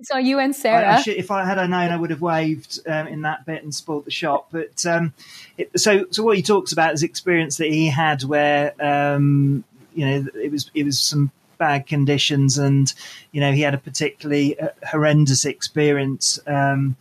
[0.03, 0.87] So you and Sarah.
[0.87, 3.47] I, I should, if I had I known, I would have waved um, in that
[3.47, 4.47] bit and spoiled the shot.
[4.51, 5.15] But um,
[5.57, 9.65] it, so, so what he talks about is experience that he had where um,
[9.95, 12.93] you know it was it was some bad conditions, and
[13.31, 16.97] you know he had a particularly uh, horrendous experience um,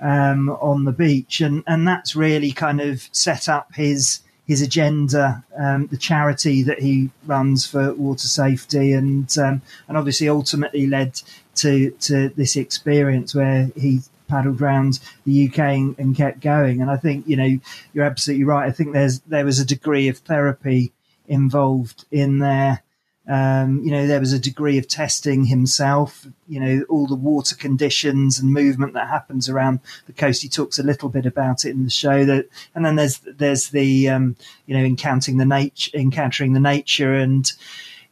[0.00, 5.44] um, on the beach, and and that's really kind of set up his his agenda,
[5.58, 11.20] um, the charity that he runs for water safety, and um, and obviously ultimately led
[11.56, 16.80] to to this experience where he paddled around the UK and, and, kept going.
[16.80, 17.58] And I think you know
[17.92, 18.68] you're absolutely right.
[18.68, 20.92] I think there's there was a degree of therapy
[21.26, 22.82] involved in there.
[23.28, 26.26] Um, you know, there was a degree of testing himself.
[26.46, 30.42] You know, all the water conditions and movement that happens around the coast.
[30.42, 32.24] He talks a little bit about it in the show.
[32.24, 34.36] That, and then there's there's the um,
[34.66, 37.50] you know encountering the nature, encountering the nature, and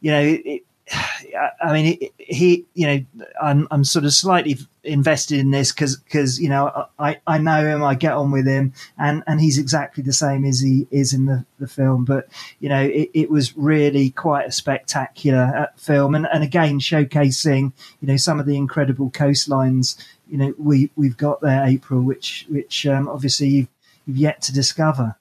[0.01, 5.49] you know, it, I mean, he, you know, I'm, I'm sort of slightly invested in
[5.49, 9.23] this because, because, you know, I, I know him, I get on with him and,
[9.25, 12.05] and he's exactly the same as he is in the, the film.
[12.05, 12.27] But,
[12.59, 16.13] you know, it, it was really quite a spectacular uh, film.
[16.13, 19.97] And, and again, showcasing, you know, some of the incredible coastlines,
[20.29, 23.67] you know, we, we've got there, April, which, which, um, obviously you've,
[24.05, 25.15] you've yet to discover.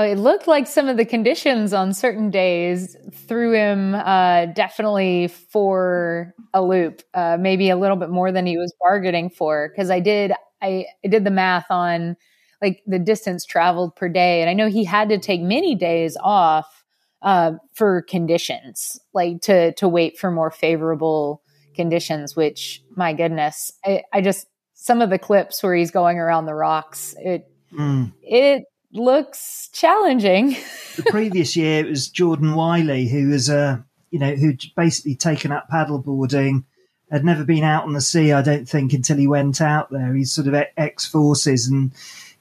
[0.00, 5.28] Oh, it looked like some of the conditions on certain days threw him uh, definitely
[5.28, 9.68] for a loop, uh, maybe a little bit more than he was bargaining for.
[9.68, 10.32] Because I did,
[10.62, 12.16] I, I did the math on
[12.62, 16.16] like the distance traveled per day, and I know he had to take many days
[16.22, 16.82] off
[17.20, 21.42] uh, for conditions, like to to wait for more favorable
[21.74, 22.34] conditions.
[22.34, 26.54] Which, my goodness, I, I just some of the clips where he's going around the
[26.54, 28.10] rocks, it mm.
[28.22, 30.56] it looks challenging.
[30.96, 33.78] the previous year, it was Jordan Wylie, who was, uh,
[34.10, 36.64] you know, who'd basically taken up paddleboarding.
[37.10, 40.14] Had never been out on the sea, I don't think, until he went out there.
[40.14, 41.92] He's sort of ex forces and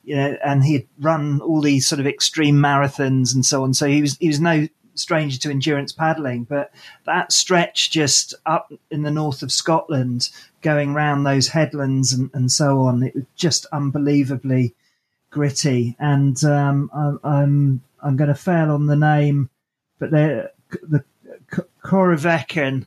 [0.04, 3.74] you know, and he had run all these sort of extreme marathons and so on.
[3.74, 6.43] So he was he was no stranger to endurance paddling.
[6.43, 6.72] But
[7.06, 10.30] that stretch just up in the north of Scotland,
[10.62, 14.76] going round those headlands and, and so on, it was just unbelievably
[15.30, 19.50] gritty, and um, I, I'm I'm going to fail on the name,
[20.00, 20.52] but the
[21.84, 22.86] Corryvreckan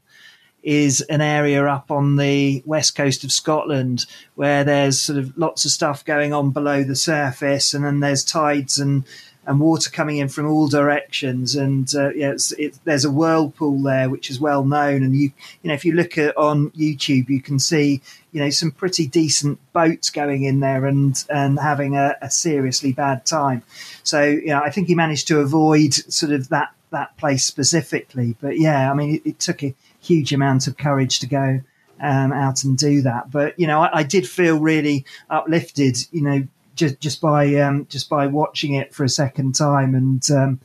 [0.62, 5.64] is an area up on the west coast of Scotland where there's sort of lots
[5.64, 9.04] of stuff going on below the surface, and then there's tides and
[9.46, 11.56] and water coming in from all directions.
[11.56, 15.02] And uh, yeah, it's, it, there's a whirlpool there which is well known.
[15.02, 15.32] And you
[15.62, 18.00] you know if you look at on YouTube, you can see
[18.32, 22.92] you know some pretty decent boats going in there and and having a, a seriously
[22.92, 23.62] bad time.
[24.02, 28.36] So you know I think he managed to avoid sort of that that place specifically.
[28.40, 31.60] But yeah, I mean it, it took a huge amount of courage to go.
[32.00, 35.96] Um, out and do that, but you know, I, I did feel really uplifted.
[36.10, 39.94] You know, just just by um, just by watching it for a second time.
[39.94, 40.60] And um,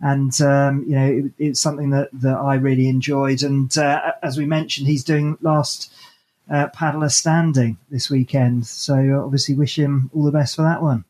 [0.00, 3.42] and um, you know it, it's something that that I really enjoyed.
[3.42, 5.92] And uh, as we mentioned he's doing last
[6.50, 8.66] uh, paddler standing this weekend.
[8.66, 11.04] So obviously wish him all the best for that one.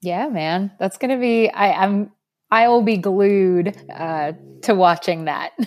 [0.00, 0.72] Yeah man.
[0.78, 2.12] That's gonna be I, I'm
[2.50, 5.52] I will be glued uh, to watching that.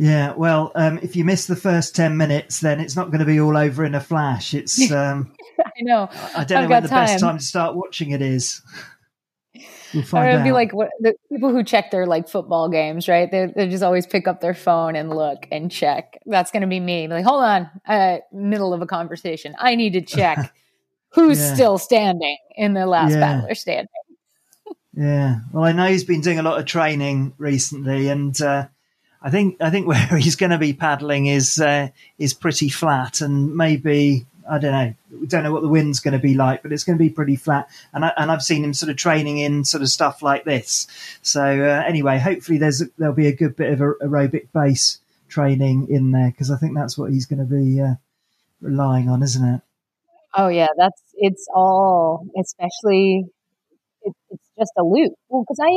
[0.00, 3.24] Yeah, well, um, if you miss the first 10 minutes, then it's not going to
[3.24, 4.54] be all over in a flash.
[4.54, 5.32] It's, um,
[5.84, 6.08] know.
[6.36, 7.06] I don't I've know when the time.
[7.06, 8.62] best time to start watching it is.
[9.94, 13.30] We'll find it'd be like what, the people who check their like football games, right?
[13.30, 16.20] They they just always pick up their phone and look and check.
[16.26, 17.08] That's going to be me.
[17.08, 20.52] Like, hold on, uh, middle of a conversation, I need to check
[21.10, 21.54] who's yeah.
[21.54, 23.20] still standing in the last yeah.
[23.20, 23.88] paddler standing.
[24.92, 28.66] yeah, well, I know he's been doing a lot of training recently, and uh,
[29.22, 33.20] I think I think where he's going to be paddling is uh, is pretty flat,
[33.20, 34.94] and maybe I don't know.
[35.20, 37.10] We don't know what the wind's going to be like, but it's going to be
[37.10, 37.68] pretty flat.
[37.92, 40.86] And I, and I've seen him sort of training in sort of stuff like this.
[41.22, 45.88] So uh, anyway, hopefully there's a, there'll be a good bit of aerobic base training
[45.90, 47.94] in there because I think that's what he's going to be uh,
[48.60, 49.60] relying on, isn't it?
[50.34, 53.24] Oh yeah, that's it's all especially
[54.02, 55.12] it, it's just a loop.
[55.28, 55.72] Well, because I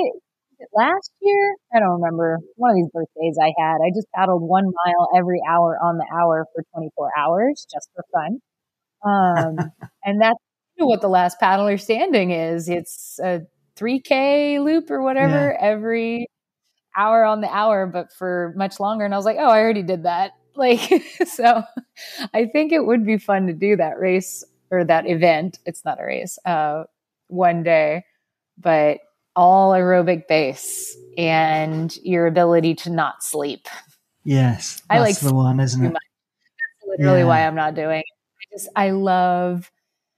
[0.74, 1.56] last year?
[1.74, 2.40] I don't remember.
[2.56, 6.06] One of these birthdays I had, I just paddled one mile every hour on the
[6.14, 8.40] hour for 24 hours just for fun.
[9.04, 9.58] Um,
[10.06, 10.40] and that's
[10.78, 12.70] what the last paddler standing is.
[12.70, 13.42] It's a
[13.78, 15.66] 3K loop or whatever yeah.
[15.66, 16.28] every
[16.96, 19.06] hour on the hour, but for much longer.
[19.06, 20.32] And I was like, oh, I already did that.
[20.54, 21.64] Like, so
[22.34, 25.60] I think it would be fun to do that race or that event.
[25.66, 26.84] It's not a race, uh,
[27.28, 28.04] one day,
[28.58, 29.00] but
[29.34, 33.70] all aerobic base and your ability to not sleep.
[34.26, 35.94] Yes, I like the one, isn't it?
[35.94, 37.26] That's literally yeah.
[37.26, 38.21] why I'm not doing it.
[38.52, 39.72] I just I love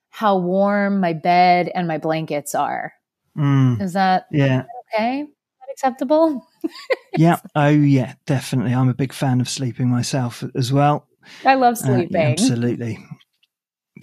[0.10, 2.94] how warm my bed and my blankets are.
[3.38, 3.82] Mm.
[3.82, 5.22] Is that yeah okay?
[5.22, 5.28] Is
[5.60, 6.46] that acceptable?
[7.18, 7.40] yeah.
[7.56, 8.74] Oh yeah, definitely.
[8.74, 11.08] I'm a big fan of sleeping myself as well.
[11.46, 12.16] I love sleeping.
[12.16, 13.00] Uh, yeah, absolutely.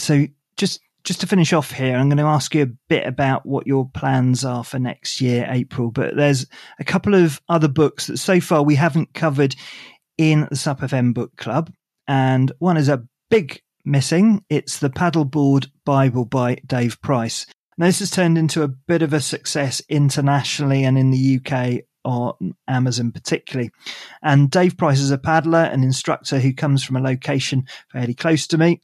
[0.01, 0.27] So
[0.57, 3.67] just just to finish off here, I'm going to ask you a bit about what
[3.67, 5.91] your plans are for next year, April.
[5.91, 6.47] But there's
[6.79, 9.57] a couple of other books that so far we haven't covered
[10.19, 11.73] in the FM book club.
[12.07, 14.45] And one is a big missing.
[14.49, 17.47] It's the Paddleboard Bible by Dave Price.
[17.79, 21.85] Now, this has turned into a bit of a success internationally and in the UK
[22.05, 23.71] on Amazon particularly.
[24.23, 28.47] And Dave Price is a paddler, an instructor who comes from a location fairly close
[28.49, 28.81] to me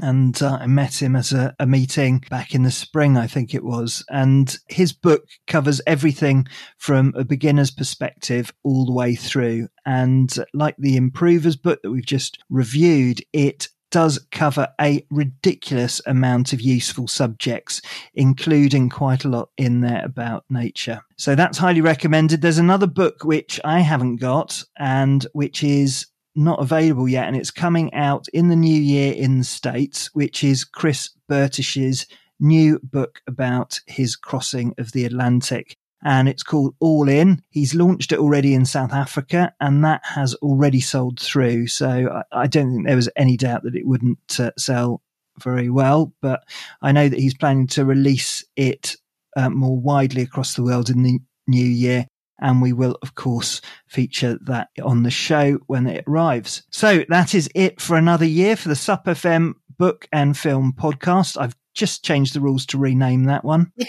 [0.00, 3.54] and uh, I met him at a, a, meeting back in the spring, I think
[3.54, 4.04] it was.
[4.10, 6.46] And his book covers everything
[6.76, 9.68] from a beginner's perspective all the way through.
[9.84, 16.52] And like the Improvers book that we've just reviewed, it does cover a ridiculous amount
[16.52, 17.80] of useful subjects,
[18.14, 21.02] including quite a lot in there about nature.
[21.16, 22.40] So that's highly recommended.
[22.40, 27.50] There's another book which I haven't got and which is not available yet, and it's
[27.50, 32.06] coming out in the new year in the States, which is Chris Bertish's
[32.40, 35.76] new book about his crossing of the Atlantic.
[36.04, 37.42] And it's called All In.
[37.50, 41.66] He's launched it already in South Africa, and that has already sold through.
[41.66, 45.02] So I, I don't think there was any doubt that it wouldn't uh, sell
[45.42, 46.12] very well.
[46.20, 46.44] But
[46.82, 48.96] I know that he's planning to release it
[49.36, 52.06] uh, more widely across the world in the new year.
[52.40, 56.62] And we will, of course, feature that on the show when it arrives.
[56.70, 61.36] So that is it for another year for the SUP FM book and film podcast.
[61.40, 63.72] I've just changed the rules to rename that one.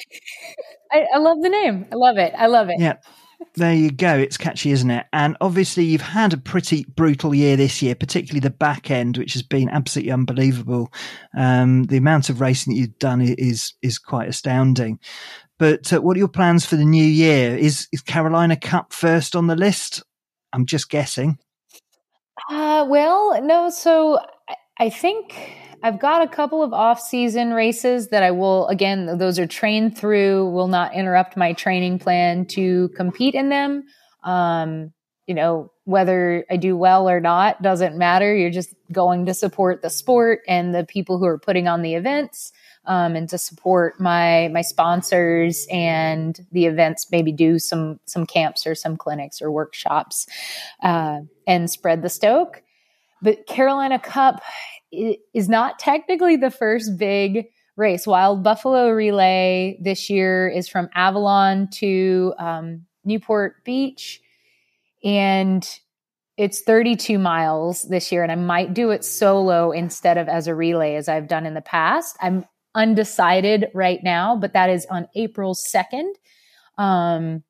[0.92, 1.86] I, I love the name.
[1.92, 2.34] I love it.
[2.38, 2.80] I love it.
[2.80, 2.96] Yeah.
[3.56, 4.16] There you go.
[4.16, 5.06] It's catchy, isn't it?
[5.14, 9.34] And obviously, you've had a pretty brutal year this year, particularly the back end, which
[9.34, 10.92] has been absolutely unbelievable.
[11.38, 15.00] Um, the amount of racing that you've done is is quite astounding.
[15.58, 17.56] But uh, what are your plans for the new year?
[17.56, 20.04] Is is Carolina Cup first on the list?
[20.52, 21.38] I'm just guessing.
[22.50, 23.70] Uh, well, no.
[23.70, 24.20] So
[24.80, 29.38] I, think I've got a couple of off season races that I will, again, those
[29.38, 33.84] are trained through, will not interrupt my training plan to compete in them.
[34.24, 34.94] Um,
[35.28, 38.36] you know, whether I do well or not doesn't matter.
[38.36, 41.94] You're just going to support the sport and the people who are putting on the
[41.94, 42.52] events.
[42.86, 48.66] Um, and to support my my sponsors and the events, maybe do some some camps
[48.66, 50.26] or some clinics or workshops,
[50.82, 52.64] uh, and spread the stoke.
[53.22, 54.42] But Carolina Cup
[54.92, 58.06] is not technically the first big race.
[58.06, 64.22] Wild Buffalo Relay this year is from Avalon to um, Newport Beach,
[65.04, 65.68] and
[66.38, 68.24] it's 32 miles this year.
[68.24, 71.54] And I might do it solo instead of as a relay as I've done in
[71.54, 72.18] the past.
[72.22, 72.46] I'm
[72.76, 76.12] undecided right now, but that is on April 2nd.
[76.78, 77.44] Um,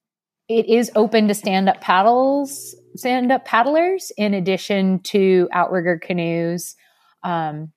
[0.47, 6.75] it is open to stand up paddles, stand up paddlers, in addition to outrigger canoes.
[7.23, 7.71] Um,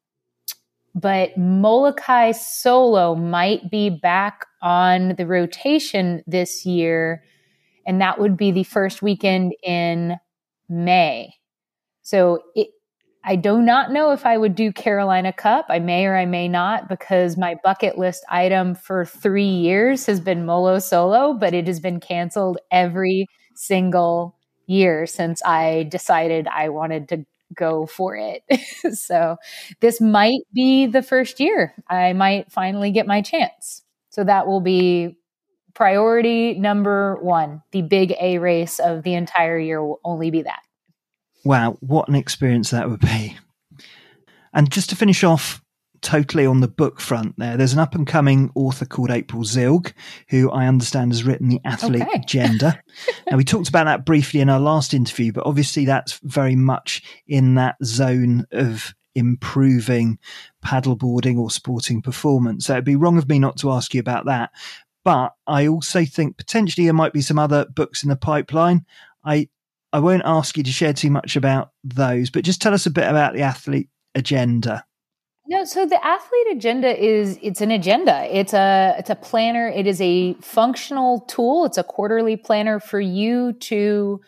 [0.95, 7.23] but Molokai Solo might be back on the rotation this year,
[7.87, 10.17] and that would be the first weekend in
[10.69, 11.35] May.
[12.03, 12.69] So it,
[13.25, 15.67] I do not know if I would do Carolina Cup.
[15.69, 20.21] I may or I may not because my bucket list item for three years has
[20.21, 24.37] been Molo Solo, but it has been canceled every single
[24.67, 28.43] year since I decided I wanted to go for it.
[28.97, 29.37] so
[29.81, 33.83] this might be the first year I might finally get my chance.
[34.11, 35.17] So that will be
[35.75, 37.63] priority number one.
[37.73, 40.61] The big A race of the entire year will only be that.
[41.45, 43.37] Wow, what an experience that would be.
[44.53, 45.62] And just to finish off
[46.03, 47.57] totally on the book front there.
[47.57, 49.93] There's an up and coming author called April Zilg,
[50.29, 52.21] who I understand has written The Athlete okay.
[52.21, 52.83] Agenda.
[53.31, 57.03] now, we talked about that briefly in our last interview, but obviously that's very much
[57.27, 60.19] in that zone of improving
[60.65, 62.67] paddleboarding or sporting performance.
[62.67, 64.51] So it'd be wrong of me not to ask you about that.
[65.05, 68.87] But I also think potentially there might be some other books in the pipeline.
[69.25, 69.49] I
[69.93, 72.91] I won't ask you to share too much about those, but just tell us a
[72.91, 74.85] bit about the athlete agenda.
[75.53, 78.27] No, so the athlete agenda is it's an agenda.
[78.35, 79.69] It's a it's a planner.
[79.69, 81.67] It is a functional tool.
[81.67, 84.23] It's a quarterly planner for you to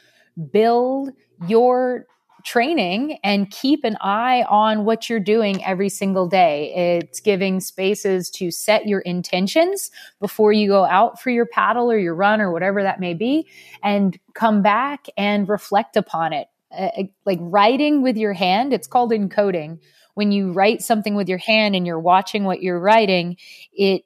[0.53, 1.12] build
[1.49, 2.05] your
[2.45, 6.99] training and keep an eye on what you're doing every single day.
[7.01, 11.97] It's giving spaces to set your intentions before you go out for your paddle or
[11.97, 13.49] your run or whatever that may be
[13.83, 16.49] and come back and reflect upon it.
[16.77, 19.79] Uh, like writing with your hand, it's called encoding
[20.15, 23.37] when you write something with your hand and you're watching what you're writing,
[23.73, 24.05] it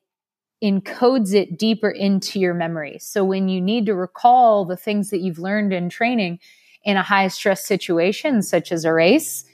[0.63, 2.99] encodes it deeper into your memory.
[3.01, 6.41] So when you need to recall the things that you've learned in training
[6.85, 9.45] in a high stress situation, such as a race,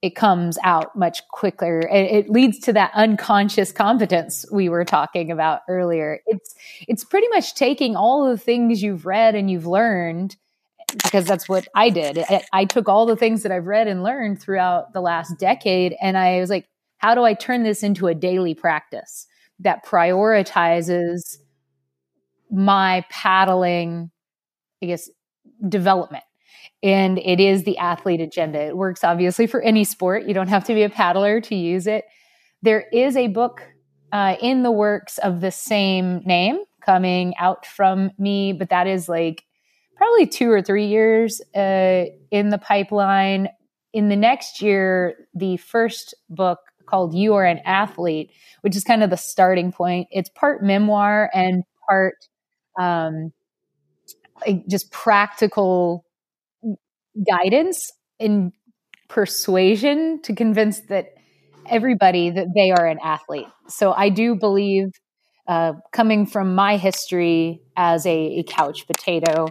[0.00, 1.78] it comes out much quicker.
[1.88, 6.18] It, leads to that unconscious competence we were talking about earlier.
[6.26, 6.54] It's
[6.88, 10.36] it's pretty much taking all the things you've read and you've learned
[11.02, 12.18] because that's what I did.
[12.18, 15.94] I, I, took all the things that I've read and learned throughout the last decade,
[16.00, 16.66] and I was like,
[16.98, 19.26] how do I turn this into a daily practice
[19.60, 21.38] that prioritizes
[22.50, 24.10] my paddling,
[24.82, 25.10] I guess,
[25.68, 26.24] development?
[26.82, 28.60] And it is the athlete agenda.
[28.60, 30.26] It works obviously for any sport.
[30.26, 32.04] You don't have to be a paddler to use it.
[32.62, 33.62] There is a book
[34.12, 39.08] uh, in the works of the same name coming out from me, but that is
[39.08, 39.44] like
[40.02, 43.48] probably two or three years uh, in the pipeline.
[43.92, 48.32] In the next year, the first book called You Are an Athlete,
[48.62, 50.08] which is kind of the starting point.
[50.10, 52.16] It's part memoir and part
[52.80, 53.32] um,
[54.68, 56.04] just practical
[57.30, 58.52] guidance and
[59.08, 61.10] persuasion to convince that
[61.70, 63.46] everybody that they are an athlete.
[63.68, 64.86] So I do believe,
[65.46, 69.46] uh, coming from my history as a, a couch potato,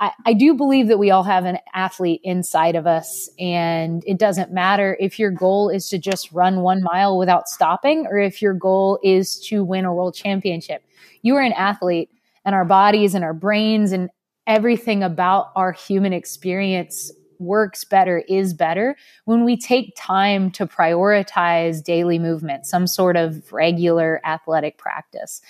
[0.00, 3.28] I, I, do believe that we all have an athlete inside of us.
[3.38, 8.06] And it doesn't matter if your goal is to just run one mile without stopping
[8.06, 10.82] or if your goal is to win a world championship.
[11.22, 12.10] You are an athlete,
[12.44, 14.08] and our bodies and our brains and
[14.46, 18.96] everything about our human experience works better, is better
[19.26, 25.40] when we take time to prioritize daily movement, some sort of regular athletic practice.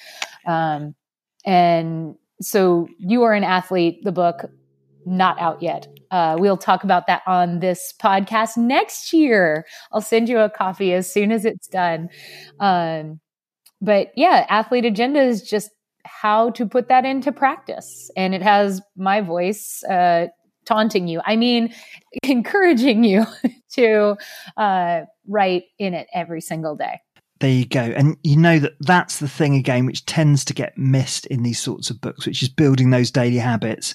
[0.47, 0.95] Um,
[1.45, 4.51] and so you are an athlete, the book,
[5.07, 5.89] not out yet.
[6.11, 9.67] Uh, we'll talk about that on this podcast next year.
[9.93, 12.09] I'll send you a copy as soon as it's done.
[12.61, 13.21] Um,
[13.81, 15.71] but yeah, Athlete Agenda is just
[16.05, 18.11] how to put that into practice.
[18.17, 20.29] And it has my voice uh,
[20.65, 21.21] taunting you.
[21.25, 21.73] I mean,
[22.23, 23.27] encouraging you
[23.75, 24.17] to
[24.57, 27.01] uh, write in it every single day.
[27.41, 27.81] There you go.
[27.81, 31.61] And you know that that's the thing again, which tends to get missed in these
[31.61, 33.95] sorts of books, which is building those daily habits.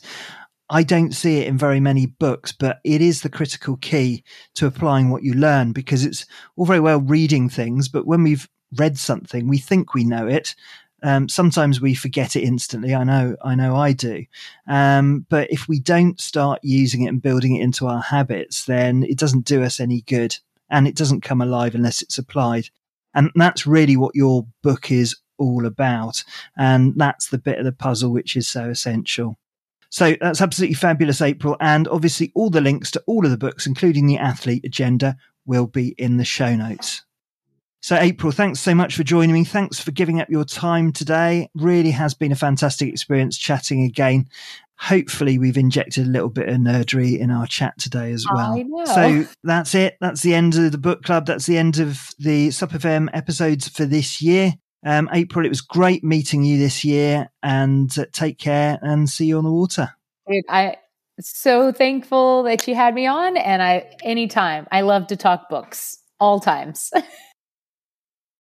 [0.69, 4.23] I don't see it in very many books, but it is the critical key
[4.55, 6.25] to applying what you learn because it's
[6.55, 10.55] all very well reading things, but when we've read something, we think we know it.
[11.03, 12.95] Um, sometimes we forget it instantly.
[12.95, 14.25] I know, I know I do.
[14.67, 19.03] Um, but if we don't start using it and building it into our habits, then
[19.03, 20.37] it doesn't do us any good
[20.69, 22.69] and it doesn't come alive unless it's applied.
[23.13, 26.23] And that's really what your book is all about.
[26.57, 29.37] And that's the bit of the puzzle which is so essential.
[29.89, 31.55] So that's absolutely fabulous, April.
[31.59, 35.67] And obviously, all the links to all of the books, including the athlete agenda, will
[35.67, 37.03] be in the show notes.
[37.83, 39.43] So, April, thanks so much for joining me.
[39.43, 41.49] Thanks for giving up your time today.
[41.53, 44.29] Really has been a fantastic experience chatting again.
[44.79, 48.61] Hopefully, we've injected a little bit of nerdery in our chat today as well.
[48.85, 49.97] So, that's it.
[50.01, 51.25] That's the end of the book club.
[51.25, 54.53] That's the end of the Sup FM episodes for this year.
[54.85, 59.27] Um, April, it was great meeting you this year and uh, take care and see
[59.27, 59.91] you on the water.
[60.27, 60.77] Dude, I
[61.21, 65.99] so thankful that you had me on and I anytime I love to talk books
[66.19, 66.91] all times.